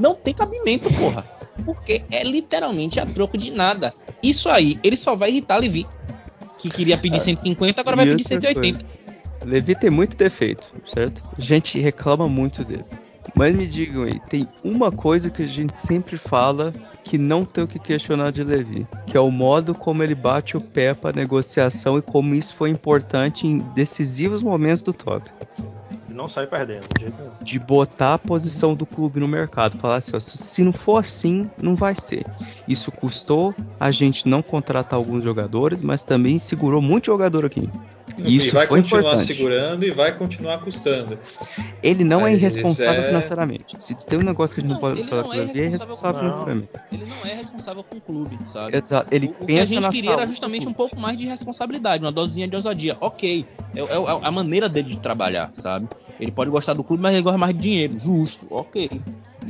[0.00, 1.24] não tem cabimento, porra.
[1.64, 3.92] Porque é literalmente a troco de nada.
[4.22, 5.86] Isso aí, ele só vai irritar Levi.
[6.56, 8.84] Que queria pedir 150, agora vai pedir 180.
[9.44, 11.22] Levi tem muito defeito, certo?
[11.36, 12.84] A gente reclama muito dele.
[13.34, 16.72] Mas me digam aí, tem uma coisa que a gente sempre fala
[17.04, 20.56] que não tem o que questionar de Levi, que é o modo como ele bate
[20.56, 25.34] o pé para negociação e como isso foi importante em decisivos momentos do Tottenham
[26.20, 27.32] não sai perdendo, de jeito nenhum.
[27.42, 29.78] De botar a posição do clube no mercado.
[29.78, 32.26] Falar assim, ó, se não for assim, não vai ser.
[32.68, 37.70] Isso custou a gente não contratar alguns jogadores, mas também segurou muito jogador aqui.
[38.26, 39.26] Isso e vai foi continuar importante.
[39.26, 41.18] segurando e vai continuar custando.
[41.82, 43.06] Ele não é irresponsável é...
[43.06, 43.76] financeiramente.
[43.78, 46.20] Se tem um negócio que a gente não, não pode falar é ele é irresponsável
[46.20, 46.68] financeiramente.
[46.92, 48.76] Ele não é responsável com o clube, sabe?
[48.76, 49.14] Exato.
[49.14, 52.12] Ele o, o que a gente queria era justamente um pouco mais de responsabilidade, uma
[52.12, 52.96] dosezinha de ousadia.
[53.00, 55.88] Ok, é, é, é a maneira dele de trabalhar, sabe?
[56.18, 57.98] Ele pode gostar do clube, mas ele gosta mais de dinheiro.
[57.98, 58.90] Justo, ok.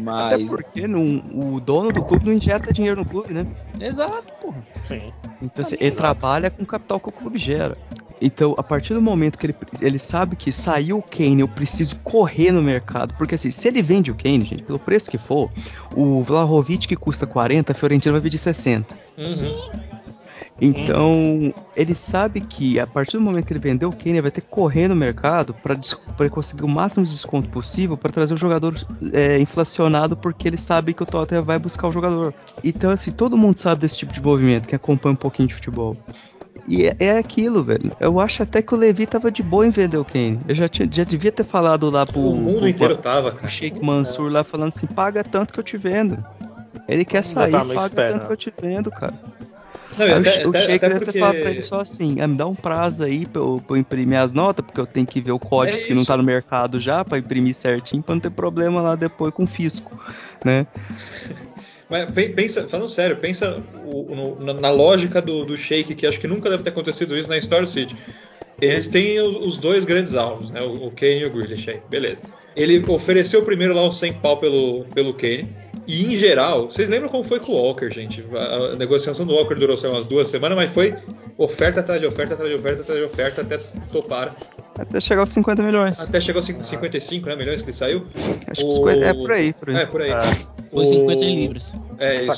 [0.01, 0.35] Mas.
[0.35, 3.45] Até porque não, o dono do clube não injeta dinheiro no clube, né?
[3.81, 4.65] Exato, porra.
[4.87, 5.13] Sim.
[5.43, 7.77] Então, assim, ele trabalha com o capital que o clube gera.
[8.21, 11.97] Então, a partir do momento que ele, ele sabe que saiu o Kane, eu preciso
[12.01, 13.15] correr no mercado.
[13.15, 15.51] Porque assim, se ele vende o Kane, gente, pelo preço que for,
[15.97, 18.95] o Vlahovic que custa 40, a Fiorentina vai vender 60.
[19.17, 20.01] Uhum.
[20.61, 24.31] Então, ele sabe que a partir do momento que ele vendeu o Kane, ele vai
[24.31, 28.37] ter que correr no mercado para conseguir o máximo de desconto possível para trazer o
[28.37, 28.75] jogador
[29.13, 32.35] é, inflacionado, porque ele sabe que o Tottenham vai buscar o jogador.
[32.63, 35.97] Então, assim, todo mundo sabe desse tipo de movimento, que acompanha um pouquinho de futebol.
[36.71, 37.91] E é, é, aquilo, velho.
[37.99, 40.39] Eu acho até que o Levi tava de boa em vender o Kane.
[40.47, 42.21] Eu já, tinha, já devia ter falado lá pro.
[42.21, 43.45] O mundo pro, inteiro tava, cara.
[43.45, 46.25] O Sheikh Mansur lá falando assim: paga tanto que eu te vendo.
[46.87, 49.15] Ele quer sair, paga tanto que eu te vendo, cara.
[49.99, 51.13] Não, Aí até, o, Sheik deve porque...
[51.13, 53.77] ter falado pra ele só assim: ah, me dá um prazo aí pra eu, pra
[53.77, 56.17] eu, imprimir as notas, porque eu tenho que ver o código é que não tá
[56.17, 60.01] no mercado já, pra imprimir certinho, pra não ter problema lá depois com o fisco,
[60.45, 60.69] né?
[61.91, 66.29] Mas pensa, falando sério, pensa o, no, na lógica do, do Sheik, que acho que
[66.29, 67.97] nunca deve ter acontecido isso na história do City.
[68.61, 70.63] Eles têm os, os dois grandes alvos, né?
[70.63, 72.23] O, o Kane e o Grealish aí, beleza.
[72.55, 75.49] Ele ofereceu primeiro lá os 100 pau pelo, pelo Kane.
[75.91, 78.25] E em geral, vocês lembram como foi com o Walker, gente?
[78.33, 80.95] A, a negociação do Walker durou sei, umas duas semanas, mas foi
[81.37, 83.59] oferta atrás de oferta, atrás de oferta, atrás de oferta, até
[83.91, 84.33] topar.
[84.79, 85.99] Até chegar aos 50 milhões.
[85.99, 88.07] Até chegar aos 55 né, milhões que ele saiu.
[88.47, 88.85] Acho o...
[88.85, 89.77] que é por aí, por aí.
[89.77, 90.13] É, por aí.
[90.13, 90.19] É.
[90.71, 91.75] Foi 50 libras.
[91.99, 92.33] É, isso.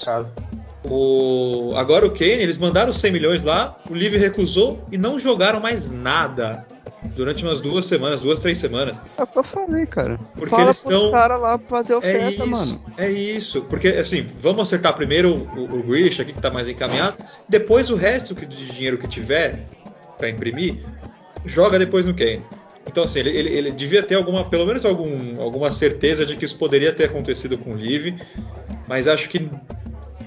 [0.88, 1.75] O...
[1.77, 5.91] Agora o Kane, eles mandaram 100 milhões lá, o Livre recusou e não jogaram mais
[5.91, 6.66] nada
[7.14, 9.00] durante umas duas semanas, duas, três semanas.
[9.18, 10.18] É o que eu falei, cara.
[10.34, 11.11] Porque Fala eles estão.
[11.11, 12.84] caras lá pra fazer oferta, é isso, mano.
[12.96, 13.62] É isso.
[13.62, 17.16] Porque, assim, vamos acertar primeiro o, o Grealish aqui, que tá mais encaminhado.
[17.48, 19.66] Depois o resto de dinheiro que tiver
[20.16, 20.84] para imprimir,
[21.44, 22.42] joga depois no Kane.
[22.86, 26.44] Então, assim, ele, ele, ele, devia ter alguma, pelo menos algum, alguma certeza de que
[26.44, 28.16] isso poderia ter acontecido com o Live,
[28.88, 29.48] mas acho que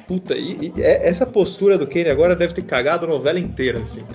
[0.07, 3.80] puta, e, e, é, essa postura do Kane agora deve ter cagado a novela inteira,
[3.80, 4.05] assim.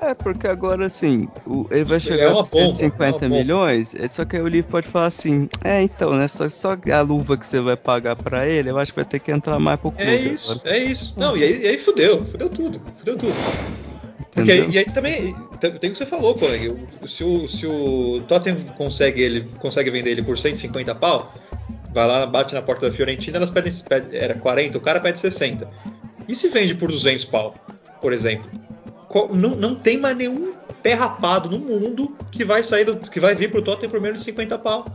[0.00, 4.24] É, porque agora assim, o, ele vai chegar é com 150 bomba, milhões, é só
[4.24, 6.28] que aí o livro pode falar assim, é então, né?
[6.28, 9.18] Só, só a luva que você vai pagar pra ele, eu acho que vai ter
[9.18, 10.10] que entrar mais pro é clube.
[10.10, 10.76] É isso, agora.
[10.76, 11.14] é isso.
[11.16, 13.34] Não, e aí, e aí fudeu, fudeu tudo, fudeu tudo.
[14.32, 16.76] Porque aí, e aí também tem o que você falou, colega.
[17.04, 21.32] Se o, se o Tottenham consegue, ele, consegue vender ele por 150 pau,
[21.92, 25.18] vai lá, bate na porta da Fiorentina, elas pedem, pedem era 40, o cara pede
[25.18, 25.68] 60.
[26.28, 27.54] E se vende por 200 pau,
[28.00, 28.48] por exemplo?
[29.32, 30.52] Não, não tem mais nenhum
[30.82, 34.18] pé rapado no mundo que vai sair do, que vai vir pro Tottenham por menos
[34.18, 34.86] de 50 pau.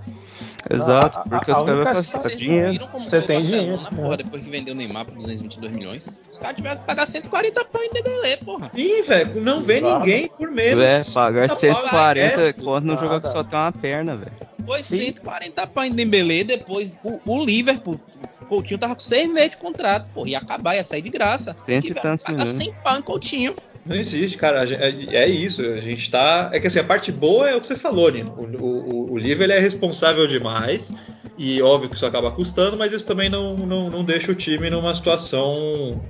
[0.70, 2.88] Exato, porque os caras vão fazer dinheiro.
[2.94, 3.82] Você tem dinheiro.
[3.82, 7.06] Na porra, depois que vendeu o Neymar por 222 milhões, os caras tiveram que pagar
[7.06, 8.72] 140 pau em Dembélé, porra.
[8.74, 10.00] Ih, velho, não vê Exato.
[10.00, 10.84] ninguém por menos.
[10.84, 14.32] É, pagar 140 quando não jogar que só tem uma perna, velho.
[14.66, 18.00] Foi 140 pau em Dembélé, depois o, o Liverpool
[18.42, 21.54] o Coutinho tava com 6 meses de contrato, porra, ia acabar, ia sair de graça.
[21.66, 22.50] 30 e tantos milhões.
[22.50, 23.56] 100 pau em Coutinho.
[23.86, 24.64] Não existe, cara.
[24.64, 25.62] É, é, isso.
[25.62, 26.50] A gente tá.
[26.54, 28.34] É que assim, a parte boa é o que você falou, Nino.
[28.60, 30.94] O, o, o livro ele é responsável demais.
[31.38, 34.70] E óbvio que isso acaba custando, mas isso também não, não, não deixa o time
[34.70, 36.02] numa situação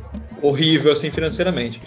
[0.42, 1.82] horrível assim financeiramente.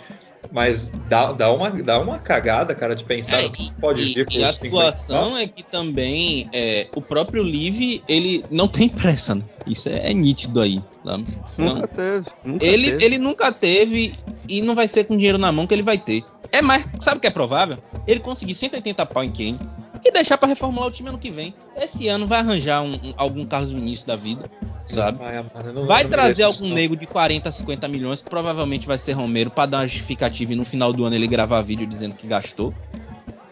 [0.52, 4.26] Mas dá, dá, uma, dá uma cagada, cara, de pensar é, que pode e, vir
[4.26, 9.34] por E a situação é que também é, o próprio Live, ele não tem pressa,
[9.34, 9.42] né?
[9.66, 10.82] Isso é, é nítido aí.
[11.04, 11.18] Tá?
[11.58, 12.26] Nunca teve.
[12.44, 13.04] Nunca ele, teve.
[13.04, 14.14] ele nunca teve
[14.48, 16.24] e não vai ser com dinheiro na mão que ele vai ter.
[16.52, 17.78] É mais, sabe o que é provável?
[18.06, 19.58] Ele conseguir 180 pau em Kane
[20.06, 21.54] e deixar para reformular o time ano que vem.
[21.76, 24.48] Esse ano vai arranjar um, um, algum Carlos Vinícius da vida,
[24.86, 25.18] sabe?
[25.18, 25.42] Vai,
[25.72, 29.50] não, vai não trazer algum nego de 40, 50 milhões, que provavelmente vai ser Romero,
[29.50, 32.72] para dar uma justificativa e no final do ano ele gravar vídeo dizendo que gastou.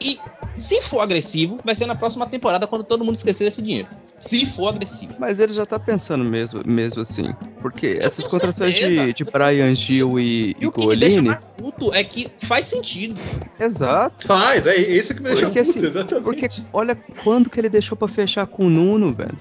[0.00, 0.18] E
[0.54, 3.88] se for agressivo, vai ser na próxima temporada quando todo mundo esquecer desse dinheiro.
[4.24, 5.14] Se for agressivo.
[5.18, 7.34] Mas ele já tá pensando mesmo, mesmo assim.
[7.60, 11.38] Porque essas contratações de, de Brian Gil e, e, e o que me deixa mais
[11.56, 13.20] puto é que faz sentido.
[13.60, 14.26] Exato.
[14.26, 16.24] Faz, é isso que me deixa porque, puto, assim, exatamente.
[16.24, 19.38] Porque olha quando que ele deixou pra fechar com o Nuno, velho.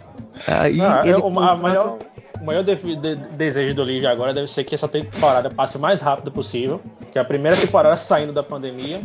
[0.48, 1.98] Aí ah, ele é o, maior,
[2.42, 5.80] o maior de, de, desejo do Livre agora deve ser que essa temporada passe o
[5.80, 6.82] mais rápido possível.
[7.12, 9.02] Que é a primeira temporada saindo da pandemia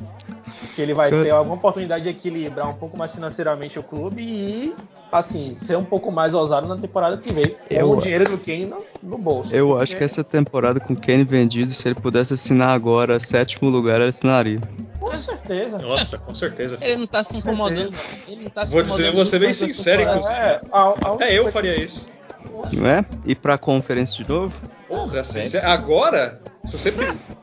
[0.79, 4.77] que ele vai ter alguma oportunidade de equilibrar um pouco mais financeiramente o clube e,
[5.11, 7.47] assim, ser um pouco mais ousado na temporada que vem,
[7.81, 9.53] com o dinheiro do Kane no, no bolso.
[9.53, 9.83] Eu porque...
[9.83, 14.01] acho que essa temporada com o Kane vendido, se ele pudesse assinar agora sétimo lugar,
[14.01, 14.61] ele assinaria.
[15.01, 15.79] Com certeza.
[15.79, 16.79] Nossa, com certeza.
[16.81, 17.93] Ele não tá se incomodando.
[18.29, 20.33] Ele não tá se vou dizer, vou ser bem sincero, inclusive.
[20.33, 20.61] É,
[21.03, 22.07] Até eu faria isso.
[22.73, 23.05] Não é?
[23.27, 24.55] Ir pra conferência de novo?
[24.87, 26.95] Porra, assim, agora, se você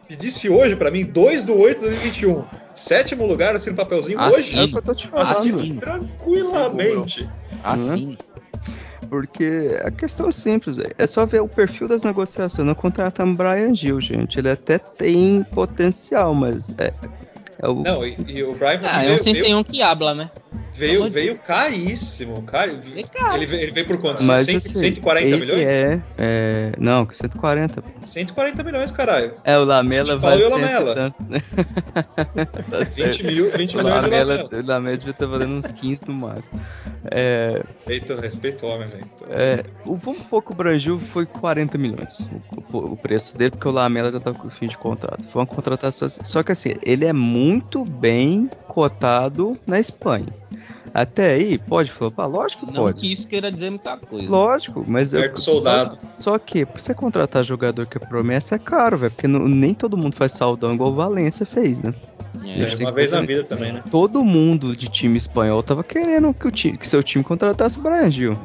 [0.08, 4.36] pedisse hoje para mim, 2 do 8 de 2021 sétimo lugar, assim, no papelzinho assim,
[4.36, 4.60] hoje.
[4.60, 5.28] É o que eu tô te falando.
[5.28, 7.30] Assim, tranquilamente.
[7.64, 8.18] Assim.
[9.10, 12.68] Porque a questão é simples, é só ver o perfil das negociações.
[12.68, 14.40] Não contratamos Brian Gil, gente.
[14.40, 16.94] Ele até tem potencial, mas é,
[17.60, 17.84] é o...
[17.84, 18.82] Não, e, e o Brian.
[18.84, 20.30] Ah, é um sem um que habla, né?
[20.76, 22.72] Veio, veio caríssimo, cara.
[22.72, 24.24] Ele, ele veio por quanto?
[24.24, 25.62] Mas, 100, assim, 140 milhões?
[25.62, 26.72] É, é.
[26.78, 27.84] Não, 140.
[28.04, 29.34] 140 milhões, caralho.
[29.44, 30.42] É, o Lamela vai.
[30.44, 31.14] o Lamela.
[31.30, 31.42] né?
[32.70, 36.14] tá 20 mil, 20 o milhões Lamela, o Lamela devia estar valendo uns 15 no
[36.14, 36.60] máximo.
[37.12, 39.06] É, respeito, respeito o homem, velho.
[39.30, 42.26] É, o Vamos Pouco Brasil foi 40 milhões
[42.72, 45.28] o, o, preço dele, porque o Lamela já tava com fim de contrato.
[45.30, 46.08] Foi uma contratação.
[46.10, 50.34] Só que assim, ele é muito bem cotado na Espanha.
[50.94, 52.30] Até aí, pode flopar?
[52.30, 53.02] Lógico que não pode.
[53.02, 54.30] que isso queira dizer muita coisa.
[54.30, 55.10] Lógico, mas...
[55.10, 56.00] Certo eu, soldado.
[56.20, 59.12] Só que, pra você contratar jogador que é promessa, é caro, velho.
[59.12, 61.94] Porque não, nem todo mundo faz saudão igual o Valência fez, né?
[62.44, 63.84] É, uma vez na vida também, né?
[63.90, 67.82] Todo mundo de time espanhol tava querendo que, o time, que seu time contratasse o
[67.82, 68.38] Brian Gil.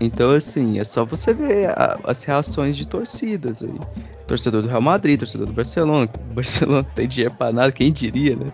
[0.00, 3.78] Então, assim, é só você ver a, as reações de torcidas aí.
[4.26, 6.08] Torcedor do Real Madrid, torcedor do Barcelona.
[6.30, 8.46] O Barcelona não tem dinheiro pra nada, quem diria, né?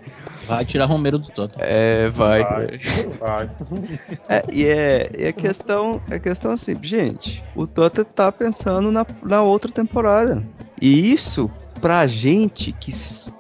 [0.47, 1.53] Vai tirar Romero do todo.
[1.59, 2.43] É, vai.
[2.43, 2.67] Vai.
[3.19, 3.51] vai.
[4.29, 8.91] É, e, é, e a questão a questão é assim, gente, o Tota tá pensando
[8.91, 10.43] na, na outra temporada.
[10.81, 11.51] E isso,
[11.81, 12.93] pra gente que,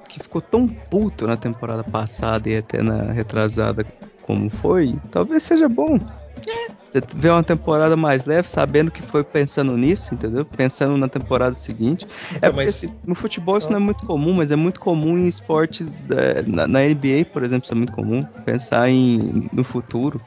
[0.08, 3.84] que ficou tão puto na temporada passada e até na retrasada
[4.22, 5.98] como foi, talvez seja bom.
[6.46, 10.44] É, você vê uma temporada mais leve, sabendo que foi pensando nisso, entendeu?
[10.44, 12.06] Pensando na temporada seguinte.
[12.34, 12.88] É, é porque mas...
[13.06, 16.66] no futebol isso não é muito comum, mas é muito comum em esportes da, na,
[16.66, 20.20] na, NBA, por exemplo, isso é muito comum pensar em no futuro.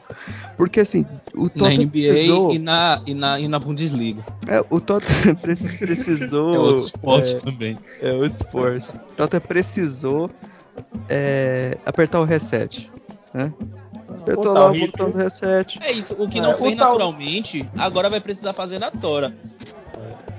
[0.56, 2.52] Porque assim, o Tottenham na NBA precisou...
[2.52, 4.24] e na e na e na Bundesliga.
[4.46, 7.78] É, o Tottenham precisou É outro esporte é, também.
[8.00, 8.88] É outro esporte.
[8.90, 10.30] O Tottenham precisou
[11.08, 12.90] é, apertar o reset,
[13.32, 13.52] né?
[14.20, 15.78] Apertou lá o botão do reset.
[15.82, 19.34] É isso, o que não é, fez naturalmente, agora vai precisar fazer na Tora.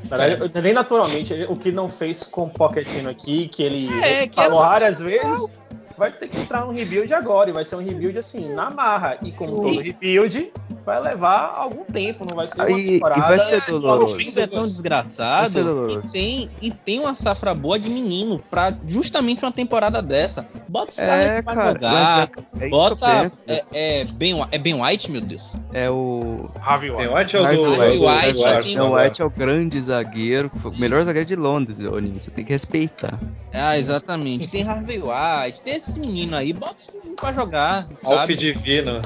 [0.04, 4.36] verdade, nem naturalmente, o que não fez com o Pochettino aqui, que ele é, que
[4.36, 5.50] falou várias vezes,
[5.98, 9.18] vai ter que entrar um rebuild agora, e vai ser um rebuild assim, na marra.
[9.22, 10.52] E como todo rebuild,
[10.86, 13.20] vai levar algum tempo, não vai ser uma e, temporada.
[13.20, 14.16] E vai ser doloroso.
[14.16, 19.44] O é tão desgraçado e tem, e tem uma safra boa de menino pra justamente
[19.44, 20.48] uma temporada dessa.
[20.68, 22.32] Bota os é, caras pra cara, jogar.
[22.60, 23.32] É, é bota.
[23.48, 25.56] É, é, ben, é Ben White, meu Deus.
[25.74, 26.50] É o.
[26.60, 27.04] Harvey White.
[27.04, 27.48] Ben White é o do.
[27.48, 32.22] Harvey White, White, Ben White é o grande zagueiro, o melhor zagueiro de Londres, Oninho.
[32.22, 33.20] Você tem que respeitar.
[33.54, 34.48] Ah, exatamente.
[34.48, 37.88] Tem Harvey White, tem esses meninos aí, bota os meninos pra jogar.
[38.04, 39.02] Alf Divino.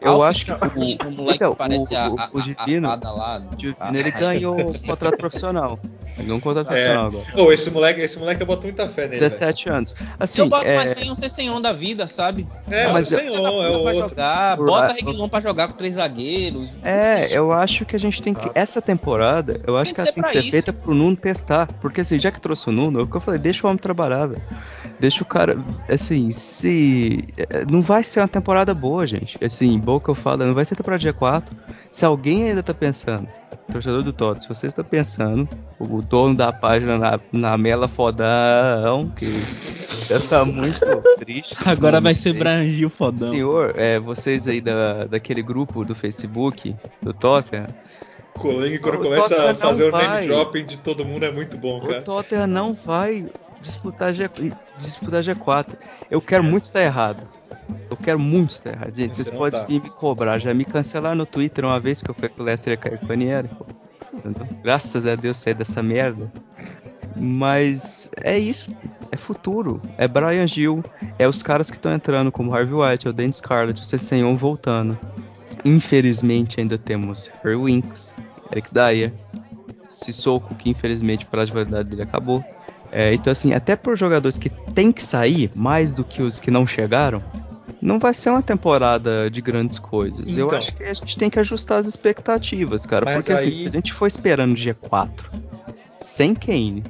[0.00, 3.12] Eu Alf, acho que o, o moleque então, parece o, a, a, o Divino, a
[3.12, 3.38] lá.
[3.56, 5.78] Divino, ele ganhou um contrato profissional.
[6.18, 6.68] Ganhou um contrato é.
[6.68, 7.32] profissional agora.
[7.32, 9.20] Pô, esse moleque, esse moleque eu boto muita fé nele.
[9.20, 9.76] 17 véio.
[9.76, 9.94] anos.
[10.18, 10.76] Assim, eu boto é...
[10.76, 12.46] mais fé em um Cessenhon da vida, sabe?
[12.70, 16.70] É, mas o Cessenhon é o pra jogar, bota Reguilon pra jogar com três zagueiros.
[16.82, 20.18] É, eu acho que a gente tem que essa temporada, eu acho tem que, que
[20.18, 20.50] ela tem que ser isso.
[20.50, 23.20] feita pro Nuno testar, porque assim, já que trouxe o Nuno, é o que eu
[23.20, 24.42] falei, deixa o homem trabalhar, velho.
[24.98, 25.56] Deixa o cara,
[25.88, 29.38] assim, se é, não vai ser uma temporada boa, gente.
[29.44, 31.56] Assim, boa que eu falo, não vai ser temporada dia 4.
[31.90, 33.28] Se alguém ainda tá pensando,
[33.70, 35.48] torcedor do Toto, se você está pensando,
[35.78, 39.26] o dono da página na, na Mela Fodão, que
[40.28, 40.84] tá muito
[41.18, 41.54] triste.
[41.66, 43.28] Agora vai ser Brangil Fodão.
[43.28, 47.66] Senhor, é, vocês aí da, daquele grupo do Facebook, do Tottenham,
[48.38, 51.58] Colega, quando o começa Tottenham a fazer o name dropping de todo mundo é muito
[51.58, 51.98] bom, cara.
[51.98, 53.26] O Tottenham não vai
[53.60, 54.30] disputar, G,
[54.76, 55.74] disputar G4.
[56.10, 57.28] Eu quero muito estar errado.
[57.90, 59.16] Eu quero muito estar errado, gente.
[59.16, 59.66] Vocês podem tá.
[59.68, 60.38] me cobrar.
[60.38, 63.06] Já me cancelaram no Twitter uma vez que eu fui com o Lester cair com
[64.62, 66.30] Graças a Deus saí dessa merda.
[67.16, 68.70] Mas é isso.
[69.10, 69.80] É futuro.
[69.96, 70.82] É Brian Gill.
[71.18, 74.36] É os caras que estão entrando, como Harvey White, é o Dan Scarlett, o Cessenhon
[74.36, 74.98] voltando.
[75.64, 78.14] Infelizmente ainda temos Harry Winks,
[78.52, 79.12] Eric Dyer,
[79.88, 82.44] Sissoko, que infelizmente prazo de validade dele acabou.
[82.90, 86.50] É, então, assim, até por jogadores que tem que sair, mais do que os que
[86.50, 87.22] não chegaram,
[87.80, 90.28] não vai ser uma temporada de grandes coisas.
[90.28, 93.14] Então, Eu acho que a gente tem que ajustar as expectativas, cara.
[93.14, 93.48] Porque assim, aí...
[93.48, 95.24] assim, se a gente for esperando G4
[95.96, 96.84] sem Kane,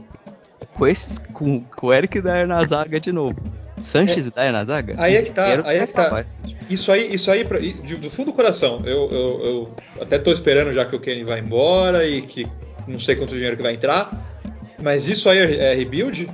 [0.74, 1.18] com esses.
[1.18, 3.36] com, com o Eric Dyer na zaga de novo.
[3.80, 4.94] Sanches é, e Dyer na zaga?
[4.98, 6.24] Aí é que tá, aí é que tá.
[6.68, 10.72] Isso aí, isso aí pra, do fundo do coração, eu, eu, eu até tô esperando
[10.72, 12.46] já que o Kane vai embora e que
[12.86, 14.38] não sei quanto dinheiro que vai entrar.
[14.82, 16.28] Mas isso aí é, é rebuild?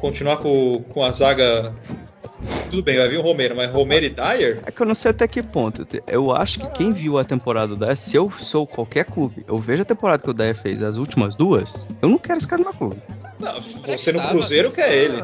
[0.00, 1.72] Continuar com, com a zaga.
[2.74, 4.60] Tudo bem, vai vir o Romero, mas Romero e Dyer?
[4.66, 5.86] É que eu não sei até que ponto.
[6.08, 9.56] Eu acho que quem viu a temporada do Dyer, se eu sou qualquer clube, eu
[9.58, 12.64] vejo a temporada que o Dyer fez, as últimas duas, eu não quero esse cara
[12.64, 13.00] no meu clube.
[13.38, 15.22] Não, você no Cruzeiro quer ele.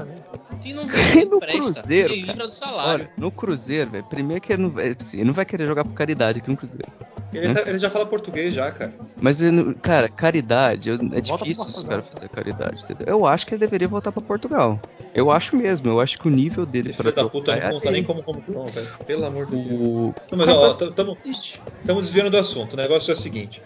[0.61, 3.05] Se não vem, no Cruzeiro, cara, do salário.
[3.07, 5.95] Olha, no Cruzeiro, velho, primeiro que ele não, assim, ele não vai querer jogar por
[5.95, 6.93] caridade aqui no Cruzeiro.
[7.33, 7.55] Ele, né?
[7.55, 8.93] tá, ele já fala português já, cara.
[9.17, 13.07] Mas, ele, cara, caridade, é difícil os caras fazer caridade, entendeu?
[13.07, 14.81] Eu acho que ele deveria voltar pra Portugal.
[15.15, 17.63] Eu acho mesmo, eu acho que o nível dele Esse pra filho da puta não
[17.63, 18.89] é conta nem como como não, velho.
[19.07, 20.15] Pelo amor de Deus.
[20.31, 22.75] Não, mas ó, estamos desviando do assunto.
[22.75, 23.63] O negócio é o seguinte.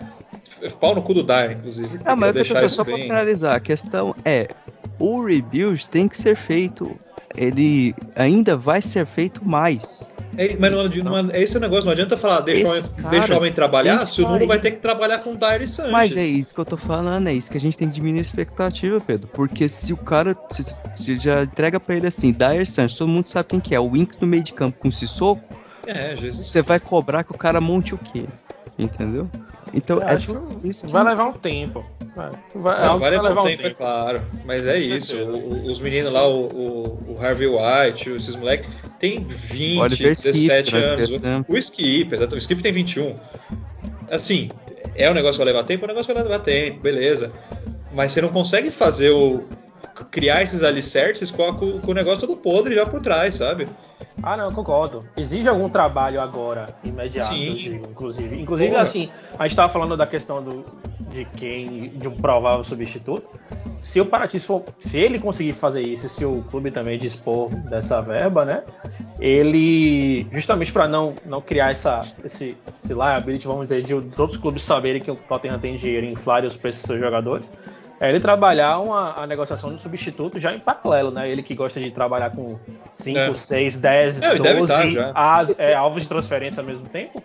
[0.80, 2.00] Pau no cu do Dyer, inclusive.
[2.04, 2.94] Ah, mas eu tô só bem...
[2.94, 3.56] pra finalizar.
[3.56, 4.48] A questão é,
[4.98, 6.98] o rebuild tem que ser feito.
[7.36, 10.08] Ele ainda vai ser feito mais.
[10.36, 13.34] É, mas não, não, é esse o negócio, não adianta falar, deixa, o homem, deixa
[13.34, 15.92] o homem trabalhar, se o Nuno vai ter que trabalhar com Dyer e Sanches.
[15.92, 18.18] Mas é isso que eu tô falando, é isso que a gente tem que diminuir
[18.18, 19.28] a expectativa, Pedro.
[19.28, 20.64] Porque se o cara se,
[20.96, 23.90] se já entrega para ele assim, Dyer Sanches, todo mundo sabe quem que é, o
[23.90, 25.42] Winks no meio de campo com o Sissoko,
[25.86, 26.16] é.
[26.16, 28.26] Você vai cobrar que o cara monte o quê?
[28.78, 29.30] Entendeu?
[29.72, 30.16] Então é
[30.64, 30.86] isso.
[30.86, 30.92] Que...
[30.92, 31.84] Vai levar um tempo.
[32.14, 34.22] Vai, vai, não, vai levar, levar um tempo, tempo, é claro.
[34.44, 35.16] Mas é isso.
[35.16, 38.68] O, os meninos lá, o, o, Harvey White, esses moleques,
[38.98, 41.46] tem 20, Oliver 17 Skip, anos.
[41.48, 42.34] O, o Skip, exatamente.
[42.34, 43.14] O Skip tem 21.
[44.10, 44.48] Assim,
[44.94, 47.32] é um negócio que vai levar tempo, é um negócio que vai levar tempo, beleza.
[47.92, 49.44] Mas você não consegue fazer o.
[50.10, 53.68] criar esses alicerces com, a, com o negócio todo podre já por trás, sabe?
[54.22, 55.04] Ah, não, concordo.
[55.16, 58.40] Exige algum trabalho agora, imediato, digo, inclusive.
[58.40, 58.82] Inclusive, Porra.
[58.82, 60.64] assim, a gente estava falando da questão do,
[61.10, 63.28] de quem, de um provável substituto.
[63.80, 68.00] Se o Paraty for, se ele conseguir fazer isso, se o clube também dispor dessa
[68.00, 68.62] verba, né?
[69.20, 74.38] Ele, justamente para não, não criar essa, esse, esse liability, vamos dizer, de os outros
[74.38, 77.52] clubes saberem que o Tottenham tem dinheiro e inflar os preços dos seus jogadores,
[78.04, 81.30] é ele trabalhar uma, a negociação do substituto já em paralelo, né?
[81.30, 82.58] Ele que gosta de trabalhar com
[82.92, 84.96] 5, 6, 10, 12
[85.58, 87.22] é, alvos de transferência ao mesmo tempo.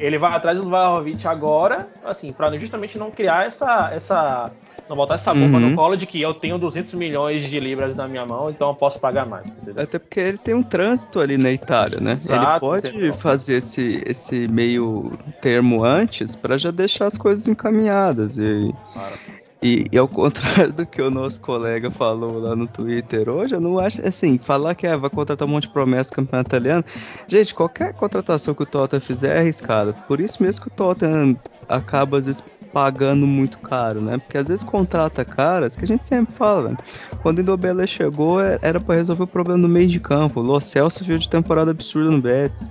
[0.00, 4.50] Ele vai atrás do Vlahovic agora, assim, para justamente não criar essa, essa
[4.88, 5.70] não botar essa bomba uhum.
[5.70, 8.74] no colo de que eu tenho 200 milhões de libras na minha mão, então eu
[8.74, 9.54] posso pagar mais.
[9.54, 9.82] Entendeu?
[9.82, 12.12] Até porque ele tem um trânsito ali na Itália, né?
[12.12, 13.14] Exato, ele pode entendeu?
[13.14, 18.36] fazer esse, esse meio termo antes para já deixar as coisas encaminhadas.
[18.38, 18.74] E...
[18.92, 19.41] Claro.
[19.62, 23.60] E, e, ao contrário do que o nosso colega falou lá no Twitter hoje, eu
[23.60, 26.84] não acho assim, falar que é, vai contratar um monte de promessas no campeonato italiano.
[27.28, 29.92] Gente, qualquer contratação que o Tottenham fizer é arriscada.
[30.08, 31.36] Por isso mesmo que o Tottenham
[31.68, 34.18] acaba às vezes pagando muito caro, né?
[34.18, 36.76] Porque às vezes contrata caras que a gente sempre fala, né?
[37.22, 40.40] Quando o Indobele chegou, é, era para resolver o problema no meio de campo.
[40.40, 42.70] O Lo Celso viu de temporada absurda no Betis.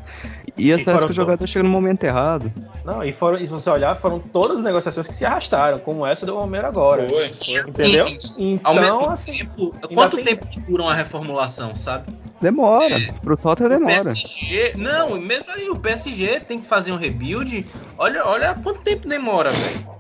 [0.58, 2.52] E atrás que o jogador chega no momento errado.
[2.84, 6.06] Não, e, foram, e se você olhar, foram todas as negociações que se arrastaram, como
[6.06, 7.08] essa do Romero agora.
[7.08, 7.60] Foi, foi.
[7.62, 8.06] Entendeu?
[8.06, 8.52] Sim, sim.
[8.54, 10.26] Então, Ao mesmo assim, tempo, quanto tem...
[10.26, 12.14] tempo dura uma reformulação, sabe?
[12.41, 12.99] Demora.
[12.99, 14.04] É, Pro Tottenham demora.
[14.04, 17.68] PSG, não, mesmo aí o PSG tem que fazer um rebuild.
[17.97, 19.90] Olha, olha quanto tempo demora, velho.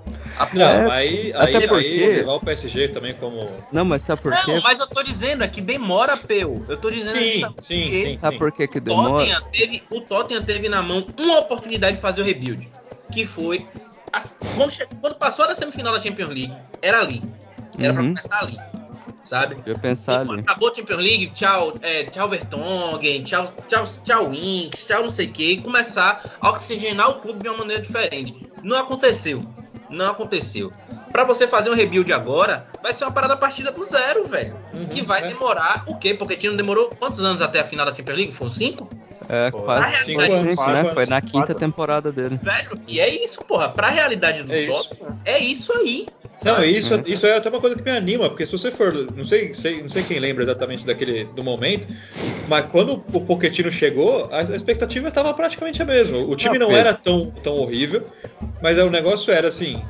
[0.53, 1.85] Não, é, aí, até aí, porque...
[1.85, 3.45] aí levar o PSG também como.
[3.71, 4.53] Não, mas sabe por quê?
[4.53, 6.63] Não, mas eu tô dizendo é que demora, Peu.
[6.67, 8.17] Eu tô dizendo sim, sim, sim, sim.
[8.17, 9.17] Sabe por que que demora?
[9.17, 12.69] Tottenham teve, o Tottenham teve na mão uma oportunidade de fazer o rebuild.
[13.11, 13.67] Que foi.
[14.55, 17.21] quando, quando, passou da semifinal da Champions League, era ali.
[17.77, 18.13] Era uhum.
[18.13, 18.71] pra começar ali.
[19.23, 19.57] Sabe?
[19.65, 20.41] Eu pensar ali.
[20.41, 25.27] Acabou a Champions League, tchau, é, tchau Vertonghen, tchau, tchau, tchau Winks, tchau não sei
[25.27, 28.49] o que, e começar a oxigenar o clube de uma maneira diferente.
[28.63, 29.43] Não aconteceu.
[29.91, 30.71] Não aconteceu.
[31.11, 34.55] Para você fazer um rebuild agora, vai ser uma parada partida do zero, velho.
[34.73, 35.27] Uhum, que vai é.
[35.27, 36.13] demorar o quê?
[36.13, 38.31] Porque não demorou quantos anos até a final da Champions League?
[38.31, 38.89] Foram cinco?
[39.29, 40.91] É, quase cinco, anos, né?
[40.93, 42.39] Foi na quinta temporada dele.
[42.41, 43.69] Velho, e é isso, porra.
[43.69, 44.67] Pra realidade do é
[45.25, 46.07] é isso aí.
[46.43, 47.03] Não, isso, uhum.
[47.05, 49.81] isso é até uma coisa que me anima, porque se você for, não sei, sei,
[49.81, 51.87] não sei quem lembra exatamente daquele do momento,
[52.47, 56.19] mas quando o Pochettino chegou, a, expectativa estava praticamente a mesma.
[56.19, 58.05] O time não, não era tão, tão horrível,
[58.61, 59.83] mas o negócio era assim,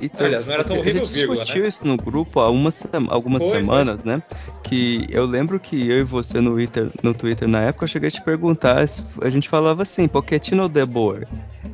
[0.00, 1.68] então, Aliás, não era tão horrível, a gente vírgula, discutiu né?
[1.68, 4.12] isso no grupo há umas, algumas foi, semanas, foi.
[4.12, 4.22] né?
[4.62, 8.08] Que eu lembro que eu e você no Twitter, no Twitter na época, eu cheguei
[8.08, 8.84] a te perguntar,
[9.22, 11.26] a gente falava assim, Pochettino ou De Boer?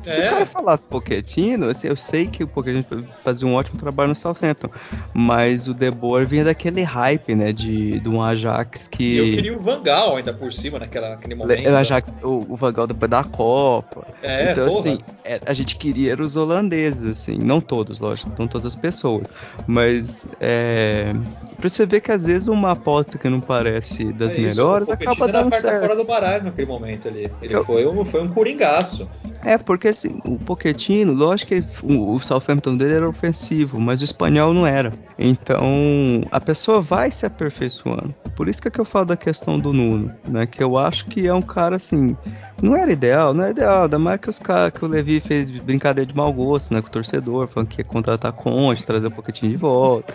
[0.05, 0.11] É.
[0.11, 2.85] Se o cara falasse Pochettino, assim, eu sei que o Pochettino
[3.23, 4.69] fazia um ótimo trabalho no Southampton,
[5.13, 9.17] mas o De Boer vinha daquele hype, né, de, de um Ajax que...
[9.17, 11.69] Eu queria o Van Gaal ainda por cima naquela, naquele momento.
[11.69, 14.07] O, Ajax, o, o Van Gaal depois da Copa.
[14.21, 14.79] É, então, porra.
[14.79, 19.23] assim, é, a gente queria os holandeses, assim, não todos, lógico, não todas as pessoas,
[19.67, 21.13] mas é,
[21.57, 25.27] pra você ver que às vezes uma aposta que não parece das é melhores acaba
[25.27, 25.81] dando certo.
[25.81, 27.31] fora do baralho naquele momento ali.
[27.41, 27.65] Ele eu...
[27.65, 29.09] foi, um, foi um coringaço.
[29.43, 34.03] É, porque assim, o Pochettino, lógico que o, o Southampton dele era ofensivo, mas o
[34.03, 34.91] espanhol não era.
[35.17, 38.13] Então, a pessoa vai se aperfeiçoando.
[38.35, 40.45] Por isso que, é que eu falo da questão do Nuno, né?
[40.45, 42.17] Que eu acho que é um cara assim,
[42.61, 45.51] não era ideal, não era ideal, ainda mais que os caras que o Levi fez
[45.51, 49.11] brincadeira de mau gosto, né, com o torcedor, falando que ia contratar Conte, trazer um
[49.11, 50.13] Pochettino de volta.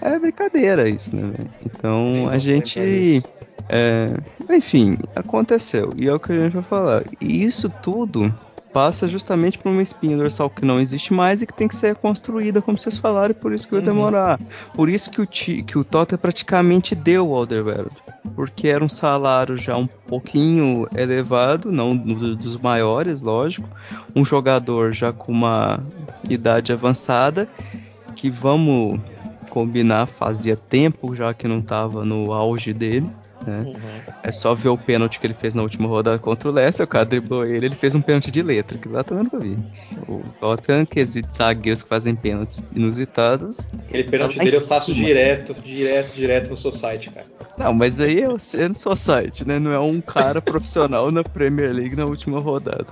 [0.00, 1.32] É brincadeira isso, né,
[1.64, 3.22] Então, a gente
[3.68, 4.08] é,
[4.50, 5.90] enfim, aconteceu.
[5.96, 7.04] E é o que a gente vai falar.
[7.20, 8.32] E isso tudo
[8.72, 11.94] passa justamente por uma espinha dorsal que não existe mais e que tem que ser
[11.96, 13.86] construída, como vocês falaram, e por isso que vai uhum.
[13.86, 14.40] demorar.
[14.74, 17.94] Por isso que o, que o Tottenham praticamente deu o Alderweireld,
[18.34, 23.68] porque era um salário já um pouquinho elevado, não dos maiores, lógico,
[24.14, 25.80] um jogador já com uma
[26.28, 27.48] idade avançada,
[28.14, 29.00] que vamos
[29.48, 33.10] combinar, fazia tempo já que não estava no auge dele.
[33.48, 33.64] Né?
[33.66, 34.12] Uhum.
[34.22, 36.88] É só ver o pênalti que ele fez na última rodada contra o Leicester, o
[36.88, 39.58] cara driblou ele, ele fez um pênalti de letra, que lá também nunca vi.
[40.06, 43.70] O Tottenham, que existe zagueiros que fazem pênaltis inusitados.
[43.86, 47.26] Aquele pênalti tá dele eu faço direto, direto, direto no Society, cara.
[47.56, 49.58] Não, mas aí eu sei no Society, né?
[49.58, 52.86] Não é um cara profissional na Premier League na última rodada.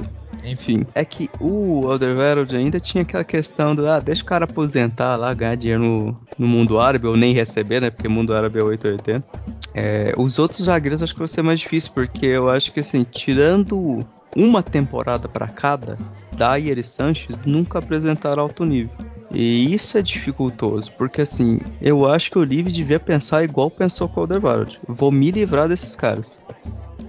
[0.47, 5.17] Enfim, é que o Alderweireld ainda tinha aquela questão do, ah, deixa o cara aposentar
[5.17, 8.63] lá, ganhar dinheiro no, no mundo árabe, ou nem receber, né, porque mundo árabe é
[8.63, 9.27] 880.
[9.75, 13.03] É, os outros zagueiros acho que vai ser mais difícil, porque eu acho que, assim,
[13.03, 15.99] tirando uma temporada para cada,
[16.33, 18.91] Dyer e Sanches nunca apresentaram alto nível.
[19.33, 24.09] E isso é dificultoso, porque assim, eu acho que o Live devia pensar igual pensou
[24.09, 24.81] com o Alderweireld.
[24.87, 26.39] Vou me livrar desses caras.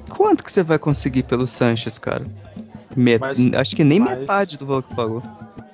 [0.09, 2.25] Quanto que você vai conseguir pelo Sanches, cara?
[2.97, 3.21] Met...
[3.21, 4.17] Mas, Acho que nem mas...
[4.17, 5.21] metade do valor que pagou.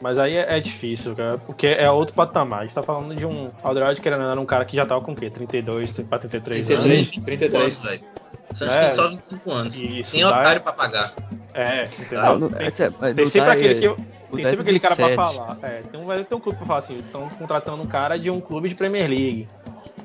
[0.01, 2.59] Mas aí é, é, difícil, cara, porque é outro patamar.
[2.59, 5.13] A gente tá falando de um Alderweireld que era um cara que já tava com
[5.13, 5.29] o quê?
[5.29, 6.83] 32 pra 33 anos?
[6.83, 7.85] 33, 33.
[7.87, 8.03] Anos,
[8.51, 9.79] Você acha é, tem só 25 anos.
[9.79, 11.13] Isso, tem otário pra pagar.
[11.53, 12.21] É, entendeu?
[12.21, 14.03] Não, não, tem, é, tem sempre aquele que.
[14.35, 15.57] Tem sempre aquele cara pra falar.
[15.61, 18.41] É, tem, um, tem um clube pra falar assim, estão contratando um cara de um
[18.41, 19.47] clube de Premier League.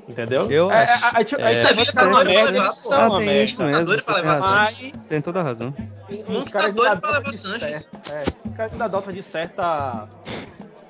[0.09, 0.51] Entendeu?
[0.51, 1.05] Eu é, acho.
[1.05, 2.95] A, a, a, é, Sevilha tá doido pra levar, pô.
[2.95, 3.97] Ah, tem isso mesmo.
[3.97, 4.79] Tá pra levar Mas...
[5.09, 5.75] Tem toda a razão.
[6.51, 7.89] Caras tá doido pra levar Sanches.
[8.11, 10.09] É, os caras ainda adotam de certa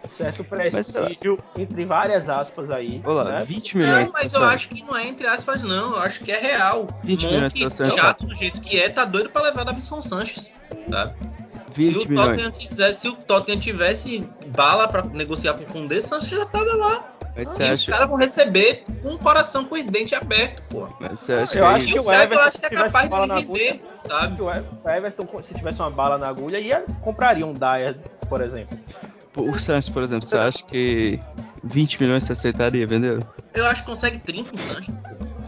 [0.08, 3.00] certo prestígio entre várias aspas aí.
[3.04, 3.44] Olá, né?
[3.44, 4.06] 20 milhões.
[4.06, 5.92] Não, mas eu acho que não é entre aspas, não.
[5.92, 6.88] Eu acho que é real.
[7.04, 10.50] 20 Monte, milhões chato do jeito que é, tá doido pra levar Davidson Sanches.
[10.90, 11.14] Tá?
[11.74, 12.28] 20 se o milhões.
[12.28, 16.74] Tottenham quisesse, se o Tottenham tivesse bala pra negociar com o Condé, Sanches já tava
[16.74, 17.17] lá.
[17.38, 20.88] Mas e os caras vão receber com o coração com os dentes abertos, pô.
[20.98, 23.82] Mas você acha eu que acho que o Everton, acho que é capaz de vender,
[24.08, 24.42] sabe?
[24.42, 27.96] O Everton, se tivesse uma bala na agulha, ia compraria um Dyer,
[28.28, 28.76] por exemplo.
[29.36, 31.20] O Santos, por exemplo, você acha que
[31.62, 33.24] 20 milhões você aceitaria vender?
[33.54, 34.88] Eu acho que consegue 30 o Santos.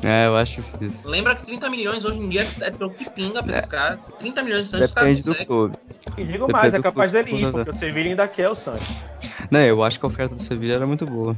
[0.02, 1.10] É, eu acho difícil.
[1.10, 3.58] Lembra que 30 milhões hoje em dia é troco que pinga pra é.
[3.58, 3.98] esses caras.
[4.18, 5.76] 30 milhões de Santos Depende do clube.
[6.16, 9.04] E digo Depende mais, é capaz dele ir, porque o Sevilla ainda quer o Santos.
[9.50, 11.36] Não, eu acho que a oferta do Sevilla era muito boa.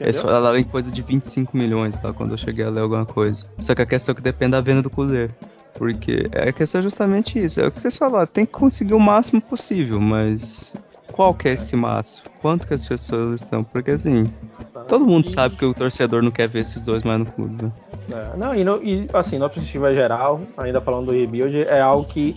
[0.00, 2.12] Eles falaram em coisa de 25 milhões, tá?
[2.12, 3.44] Quando eu cheguei a ler alguma coisa.
[3.58, 5.34] Só que a questão é que depende da venda do Cruzeiro.
[5.74, 7.60] Porque a questão é justamente isso.
[7.60, 10.74] É o que vocês falaram, tem que conseguir o máximo possível, mas
[11.12, 12.28] qual que é esse máximo?
[12.40, 13.62] Quanto que as pessoas estão?
[13.62, 14.24] Porque assim,
[14.88, 17.72] todo mundo sabe que o torcedor não quer ver esses dois mais no clube, né?
[18.10, 22.06] É, não, e, no, e assim, na perspectiva geral, ainda falando do rebuild, é algo
[22.06, 22.36] que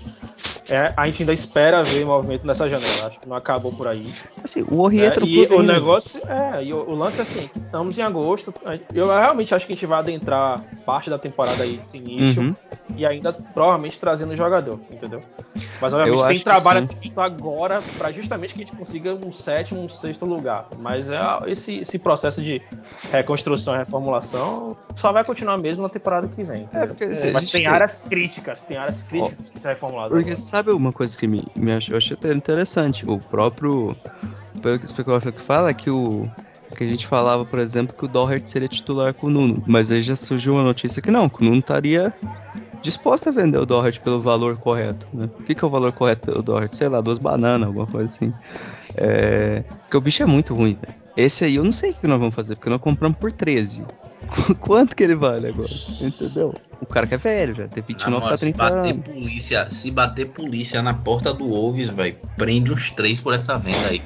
[0.72, 3.07] é, a gente ainda espera ver movimento nessa janela.
[3.07, 4.11] Acho que não acabou por aí.
[4.43, 6.22] Assim, o Orrietra é, E o negócio.
[6.28, 8.53] É, e o, o, lance é assim, estamos em agosto.
[8.93, 12.41] Eu realmente acho que a gente vai adentrar parte da temporada aí desse início.
[12.41, 12.53] Uhum.
[12.95, 15.22] E ainda provavelmente trazendo o jogador, entendeu?
[15.82, 19.14] Mas obviamente eu tem trabalho a ser feito agora para justamente que a gente consiga
[19.14, 20.68] um sétimo, um sexto lugar.
[20.78, 22.62] Mas é esse, esse processo de
[23.12, 26.68] reconstrução e reformulação só vai continuar mesmo na temporada que vem.
[26.74, 30.12] É, porque, é, mas tem áreas críticas, tem áreas críticas oh, que ser reformuladas.
[30.12, 30.36] Porque agora.
[30.36, 33.10] sabe uma coisa que me, me eu achei até interessante?
[33.10, 33.95] O próprio.
[34.62, 36.30] Pelo que especulação que fala, é que o.
[36.76, 39.64] Que a gente falava, por exemplo, que o Doherty seria titular com o Nuno.
[39.66, 42.14] Mas aí já surgiu uma notícia que não, que o Nuno estaria
[42.82, 45.07] disposto a vender o Doherty pelo valor correto.
[45.13, 45.30] Né?
[45.39, 46.75] O que, que é o valor correto pelo Doherty?
[46.75, 48.34] Sei lá, duas bananas, alguma coisa assim.
[48.95, 49.61] É...
[49.61, 50.99] Porque o bicho é muito ruim, velho.
[51.17, 53.84] Esse aí eu não sei o que nós vamos fazer, porque nós compramos por 13.
[54.61, 55.69] Quanto que ele vale agora?
[56.01, 56.53] Entendeu?
[56.80, 59.05] O cara que é velho, já tem 29 para 30 se bater anos.
[59.05, 63.89] Polícia, se bater polícia na porta do Wolves, vai prende uns três por essa venda
[63.89, 64.01] aí.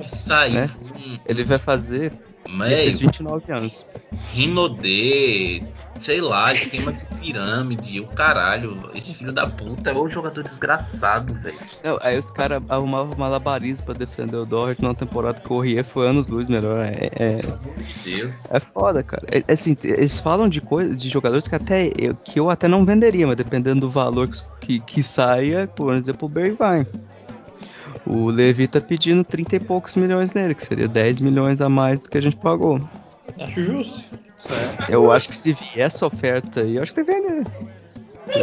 [0.00, 0.52] Isso aí.
[0.52, 0.70] Né?
[0.82, 2.12] Hum, ele vai fazer
[2.48, 3.86] mas 29 anos.
[4.32, 5.62] Rinodê,
[6.02, 8.90] sei lá, esquema de pirâmide, o caralho.
[8.92, 11.56] Esse filho da puta é um jogador desgraçado, velho.
[12.00, 16.08] Aí os caras arrumavam malabarismo pra defender o Doherty numa temporada que o Rie foi
[16.08, 16.84] anos luz melhor.
[16.84, 17.40] É, é,
[18.04, 18.42] Deus.
[18.50, 19.22] é foda, cara.
[19.30, 22.66] É, é, assim, eles falam de coisas, de jogadores que até eu, que eu até
[22.66, 24.28] não venderia, mas dependendo do valor
[24.60, 26.84] que, que saia, por exemplo, o Bergwijn.
[28.04, 32.02] O Levi tá pedindo 30 e poucos milhões nele, que seria 10 milhões a mais
[32.02, 32.80] do que a gente pagou.
[33.38, 34.31] Acho justo.
[34.88, 37.46] Eu acho que se vier essa oferta aí, eu acho que tem que vender.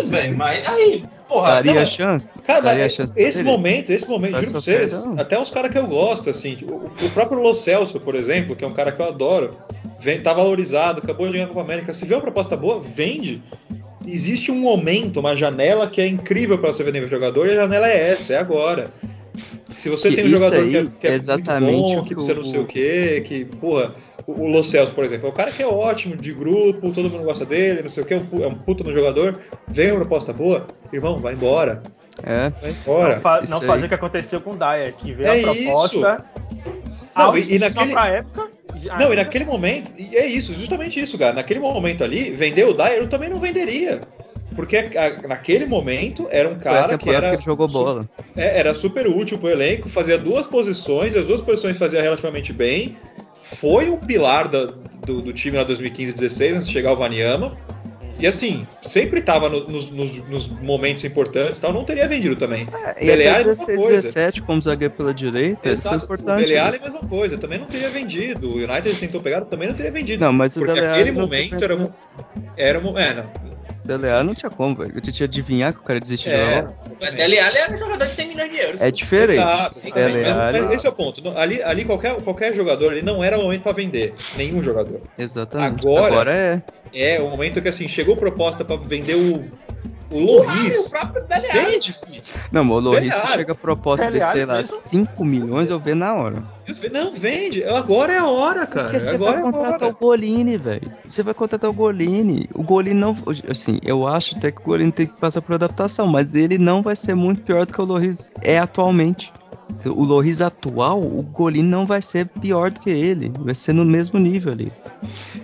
[0.10, 1.54] Bem, mas aí, porra.
[1.54, 2.42] Daria não, chance?
[2.42, 5.78] Cara, daria é, chance esse momento, esse momento, juro pra vocês, até uns caras que
[5.78, 9.02] eu gosto, assim, o, o próprio Lo Celso, por exemplo, que é um cara que
[9.02, 9.58] eu adoro,
[10.00, 11.94] vem, tá valorizado, acabou de ganhar a Copa América.
[11.94, 13.42] Se vê uma proposta boa, vende.
[14.06, 17.56] Existe um momento, uma janela que é incrível para você vender um jogador e a
[17.56, 18.92] janela é essa, é agora.
[19.76, 22.34] Se você que tem um jogador que é, que é exatamente muito bom, que você
[22.34, 23.96] não sei o quê, que, porra,
[24.32, 27.24] o, Lo Celso, por exemplo, é um cara que é ótimo de grupo, todo mundo
[27.24, 30.68] gosta dele, não sei o quê, é um puta no jogador, vem uma proposta boa,
[30.92, 31.82] irmão, vai embora.
[32.24, 32.50] É.
[32.50, 33.16] Vai embora.
[33.16, 36.26] Não, fa não fazer o que aconteceu com o Dyer, que veio é a proposta.
[36.52, 36.80] Isso.
[37.16, 37.92] Não, e, e naquele...
[37.92, 38.48] pra época.
[38.98, 41.34] Não, e naquele momento, e é isso, justamente isso, cara.
[41.34, 44.02] Naquele momento ali, vender o Dyer eu também não venderia.
[44.56, 47.38] Porque a, naquele momento era um cara que era.
[47.38, 48.10] Que jogou bola.
[48.36, 52.98] É, era super útil pro elenco, fazia duas posições, as duas posições fazia relativamente bem.
[53.58, 57.58] Foi um pilar da, do, do, time na 2015-16, antes de chegar o Vaniama.
[58.20, 62.68] E assim, sempre estava no, nos, nos, momentos importantes tal, não teria vendido também.
[62.98, 64.02] É, Dele Alli, 16, mesma coisa.
[64.02, 66.06] 17 como zagueiro pela direita, Exato.
[66.06, 68.50] O Dele Alli, é a mesma coisa, também não teria vendido.
[68.50, 70.26] O United tentou pegar, também não teria vendido.
[70.26, 71.94] Não, mas porque o aquele momento era,
[72.58, 73.26] era, é, não,
[73.98, 74.92] Dele Alli não tinha como, velho.
[74.96, 77.12] Eu tinha que adivinhar que o cara desistiu é, de jogar.
[77.12, 78.82] Dele Alli era um jogador de 100 milhões de euros.
[78.82, 79.40] É diferente.
[79.40, 80.76] Exato, Dele Alli...
[80.76, 81.22] esse é o ponto.
[81.38, 84.14] Ali, ali qualquer, qualquer jogador ali não era o momento para vender.
[84.36, 85.02] Nenhum jogador.
[85.18, 85.82] Exatamente.
[85.82, 86.62] Agora, Agora é.
[86.94, 89.46] É o momento que assim, chegou proposta para vender o
[90.12, 90.92] o Loris.
[91.54, 92.22] Vende, filho.
[92.52, 96.14] Não, mas o Loris chega a proposta de, sei lá, 5 milhões, eu vendo na
[96.14, 96.44] hora.
[96.92, 97.64] Não, vende.
[97.64, 98.86] Agora é a hora, cara.
[98.86, 100.92] Porque você Agora vai é contratar o Golini, velho.
[101.08, 102.50] Você vai contratar o Golini.
[102.54, 103.16] O Golini não.
[103.50, 106.82] Assim, eu acho até que o Golini tem que passar por adaptação, mas ele não
[106.82, 109.32] vai ser muito pior do que o Loris é atualmente.
[109.86, 113.86] O Loris atual, o Golin não vai ser pior do que ele, vai ser no
[113.86, 114.72] mesmo nível ali.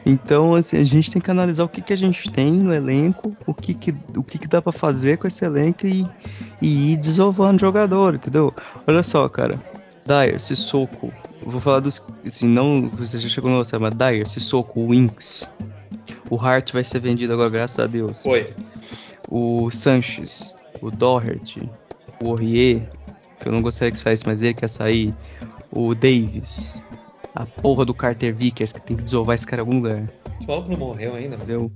[0.05, 3.35] Então, assim, a gente tem que analisar o que, que a gente tem no elenco,
[3.45, 6.05] o que, que, o que, que dá para fazer com esse elenco e,
[6.61, 8.53] e ir desovando o jogador, entendeu?
[8.85, 9.59] Olha só, cara.
[10.05, 11.11] Dyer, Sissoko,
[11.43, 12.05] vou falar dos.
[12.25, 12.89] Assim, não.
[12.89, 15.49] Você já chegou no você, mas Dyer, Sissoko, Winks.
[16.29, 18.21] O Hart vai ser vendido agora, graças a Deus.
[18.21, 18.53] Foi.
[19.29, 21.69] O Sanches, o Doherty,
[22.23, 22.87] o Aurier,
[23.45, 25.13] que eu não gostaria que saísse, mas ele quer sair.
[25.71, 26.81] O Davis,
[27.35, 30.09] A porra do Carter Vickers que tem que desovar esse cara em algum lugar.
[30.39, 31.71] Esse maluco não morreu ainda, entendeu?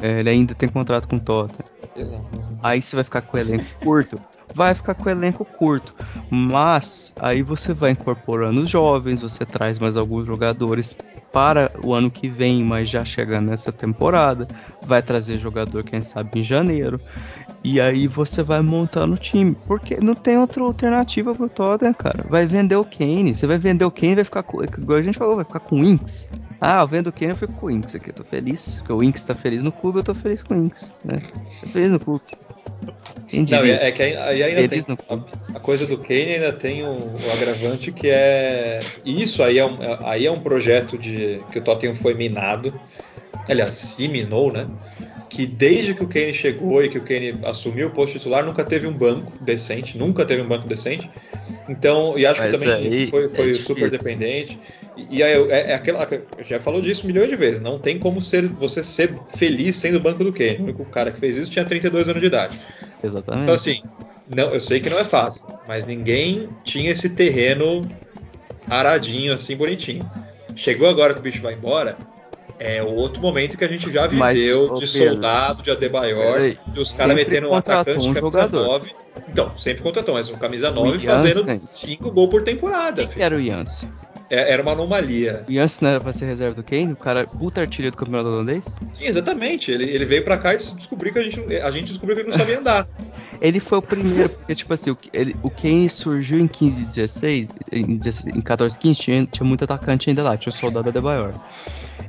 [0.00, 1.64] É, ele ainda tem contrato com o Tottenham.
[2.62, 4.20] Aí você vai ficar com o elenco curto?
[4.54, 5.94] Vai ficar com o elenco curto.
[6.30, 10.96] Mas aí você vai incorporando os jovens, você traz mais alguns jogadores
[11.32, 14.48] para o ano que vem, mas já chegando nessa temporada.
[14.80, 17.00] Vai trazer jogador, quem sabe, em janeiro.
[17.62, 19.54] E aí você vai montando o time.
[19.66, 22.24] Porque não tem outra alternativa pro Tottenham, cara.
[22.28, 23.34] Vai vender o Kane.
[23.34, 24.62] Você vai vender o Kane vai ficar com.
[24.62, 26.30] Igual a gente falou, vai ficar com o Inks.
[26.60, 28.10] Ah, eu vendo o Kane, eu fico com o Inks aqui.
[28.10, 28.78] Eu tô feliz.
[28.78, 30.94] Porque o Inks tá feliz no clube, eu tô feliz com o Inks.
[31.04, 31.20] Né?
[31.60, 32.22] Tô feliz no clube.
[33.32, 34.80] Não, é, é que aí ainda tem.
[35.08, 38.78] A, a, coisa do Kane ainda tem o, o, agravante que é.
[39.04, 42.78] Isso aí é um, aí é um projeto de que o Tottenham foi minado.
[43.48, 44.66] Aliás, se minou, né?
[45.30, 48.64] Que desde que o Kane chegou e que o Kane assumiu o posto titular, nunca
[48.64, 51.08] teve um banco decente, nunca teve um banco decente.
[51.68, 54.58] Então, e acho Mas que também aí, foi, foi é super dependente.
[54.96, 56.06] E, e aí, é, é, aquela,
[56.44, 60.00] já falou disso milhões de vezes, não tem como ser, você ser feliz sendo o
[60.00, 60.56] banco do Kane.
[60.58, 62.58] O único cara que fez isso tinha 32 anos de idade.
[63.02, 63.44] Exatamente.
[63.44, 63.80] Então, assim,
[64.34, 67.82] não, eu sei que não é fácil, mas ninguém tinha esse terreno
[68.68, 70.10] aradinho, assim, bonitinho.
[70.56, 71.96] Chegou agora que o bicho vai embora,
[72.60, 76.78] é outro momento que a gente já viveu Mas, de Pedro, soldado, de Adebayor, de
[76.78, 78.66] os caras metendo um atacante um camisa jogador.
[78.66, 78.92] 9.
[79.28, 83.06] Então, sempre contratou, mas um camisa 9 fazendo 5 gols por temporada.
[83.06, 83.90] Quem era o Janssen?
[84.30, 85.44] É, era uma anomalia.
[85.48, 86.92] O Janssen não era pra ser reserva do Kane?
[86.92, 88.76] O cara puta artilheiro do campeonato holandês?
[88.92, 89.72] Sim, exatamente.
[89.72, 92.30] Ele, ele veio pra cá e descobriu que a gente, a gente descobriu que ele
[92.30, 92.88] não sabia andar.
[93.40, 97.48] ele foi o primeiro, porque, tipo assim, o, ele, o Kane surgiu em 15 16,
[97.72, 101.34] em, 16, em 14, 15, tinha, tinha muito atacante ainda lá, tinha o soldado Adebayor.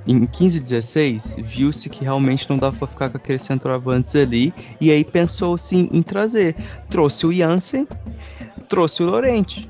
[0.06, 4.92] Em 15 16, viu-se que realmente não dava para ficar com aqueles centroavantes ali, e
[4.92, 6.56] aí pensou assim em trazer.
[6.90, 7.88] Trouxe o Jansen,
[8.68, 9.70] trouxe o Lorente.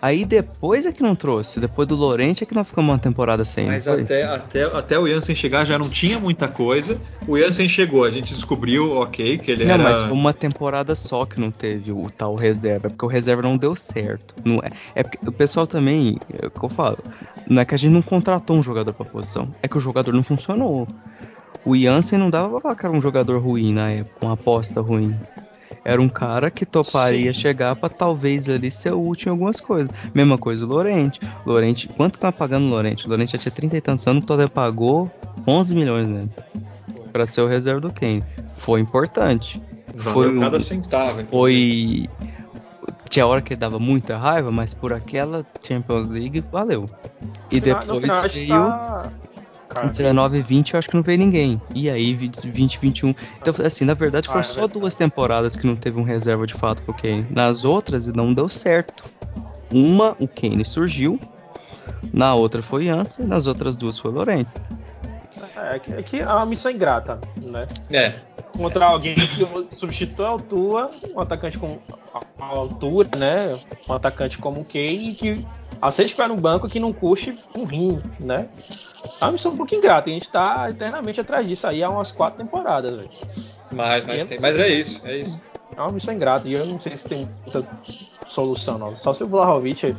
[0.00, 1.58] Aí depois é que não trouxe.
[1.58, 3.66] Depois do Lorente é que nós ficamos uma temporada sem.
[3.66, 7.00] Mas até, até, até o Jansen chegar já não tinha muita coisa.
[7.26, 9.82] O Jansen chegou, a gente descobriu, ok, que ele não, era.
[9.82, 12.86] Não, mas foi uma temporada só que não teve o tal reserva.
[12.86, 14.34] É porque o reserva não deu certo.
[14.44, 16.98] Não é, é porque o pessoal também, é o que eu falo,
[17.48, 19.48] não é que a gente não contratou um jogador pra posição.
[19.62, 20.86] É que o jogador não funcionou.
[21.64, 24.80] O Jansen não dava pra falar que era um jogador ruim na época, uma aposta
[24.80, 25.16] ruim.
[25.88, 27.38] Era um cara que toparia Sim.
[27.38, 29.88] chegar para talvez ali ser útil em algumas coisas.
[30.12, 31.20] Mesma coisa o Lorente.
[31.46, 33.06] Lorente, quanto tá pagando o Lorente?
[33.06, 35.08] O Lorente já tinha 30 e tantos anos, o Tottenham pagou
[35.46, 36.22] 11 milhões né?
[37.12, 38.20] para ser o reserva do Kane.
[38.54, 39.62] Foi importante.
[39.94, 41.24] Valeu foi cada centavo.
[41.30, 42.08] Foi
[43.08, 46.86] tinha hora que ele dava muita raiva, mas por aquela Champions League valeu.
[47.48, 49.12] E depois veio tá...
[49.84, 51.60] 19 e 20 eu acho que não veio ninguém.
[51.74, 53.14] E aí 20 21.
[53.40, 56.46] Então, assim, na verdade foram ah, é só duas temporadas que não teve um reserva
[56.46, 57.26] de fato pro Kane.
[57.30, 59.04] Nas outras não deu certo.
[59.72, 61.20] Uma, o Kane surgiu.
[62.12, 64.50] Na outra foi Ansa e nas outras duas foi Lorente.
[65.56, 67.66] É, é que é uma missão ingrata, né?
[67.90, 68.14] É.
[68.56, 71.78] Contra alguém que substitui a altura, um atacante com
[72.38, 73.58] a altura, né?
[73.88, 75.46] Um atacante como o Kane que
[75.80, 78.46] aceita ficar no banco que não custe um rim, né?
[79.20, 80.10] É uma missão um pouco ingrata.
[80.10, 83.10] A gente tá eternamente atrás disso aí há umas quatro temporadas, velho.
[83.72, 85.40] Mas, mas, tem, mas é isso, é isso.
[85.76, 86.48] É uma missão ingrata.
[86.48, 87.66] E eu não sei se tem muita
[88.28, 88.94] solução, não.
[88.96, 89.96] Só se o Vlahovic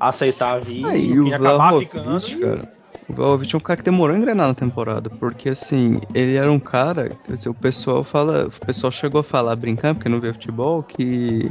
[0.00, 2.40] aceitar vir aí, e o acabar ficando.
[2.40, 2.76] Cara.
[3.08, 6.50] O Vlahovic é um cara que demorou a engrenar na temporada, porque assim, ele era
[6.50, 10.32] um cara, assim, o pessoal fala, o pessoal chegou a falar brincando, porque não vê
[10.32, 11.50] futebol, que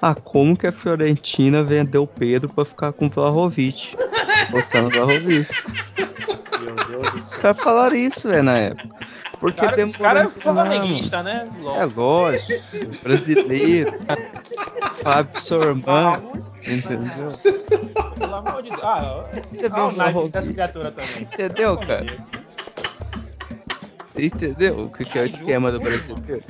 [0.00, 3.96] ah, como que a Fiorentina vendeu o Pedro para ficar com o Vlahovic?
[4.50, 5.48] Postando o Vlahovic.
[6.60, 7.36] Meu Deus do céu.
[7.36, 8.88] Os caras falaram isso, velho, na época.
[9.40, 9.98] Porque cara, demorou.
[9.98, 11.48] O cara é flamenguista, né?
[11.76, 12.52] É lógico.
[13.02, 13.98] Brasileiro.
[15.02, 16.22] Fábio Sorman.
[16.66, 17.32] Entendeu?
[18.18, 18.82] Pelo amor de Deus.
[18.82, 21.22] Ah, você viu o Vlahovic dessa criatura também.
[21.22, 22.06] Entendeu, cara?
[24.18, 26.44] Entendeu o que, que é o esquema do brasileiro?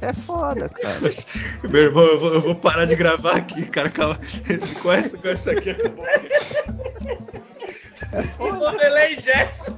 [0.00, 0.98] É foda, cara.
[1.00, 1.26] Mas,
[1.62, 3.88] meu irmão, eu vou, eu vou, parar de gravar aqui, cara.
[3.90, 4.18] Calma.
[4.82, 6.04] Com essa, com essa aqui acabou.
[8.12, 8.72] É foda.
[8.72, 9.76] Modelei Gerson.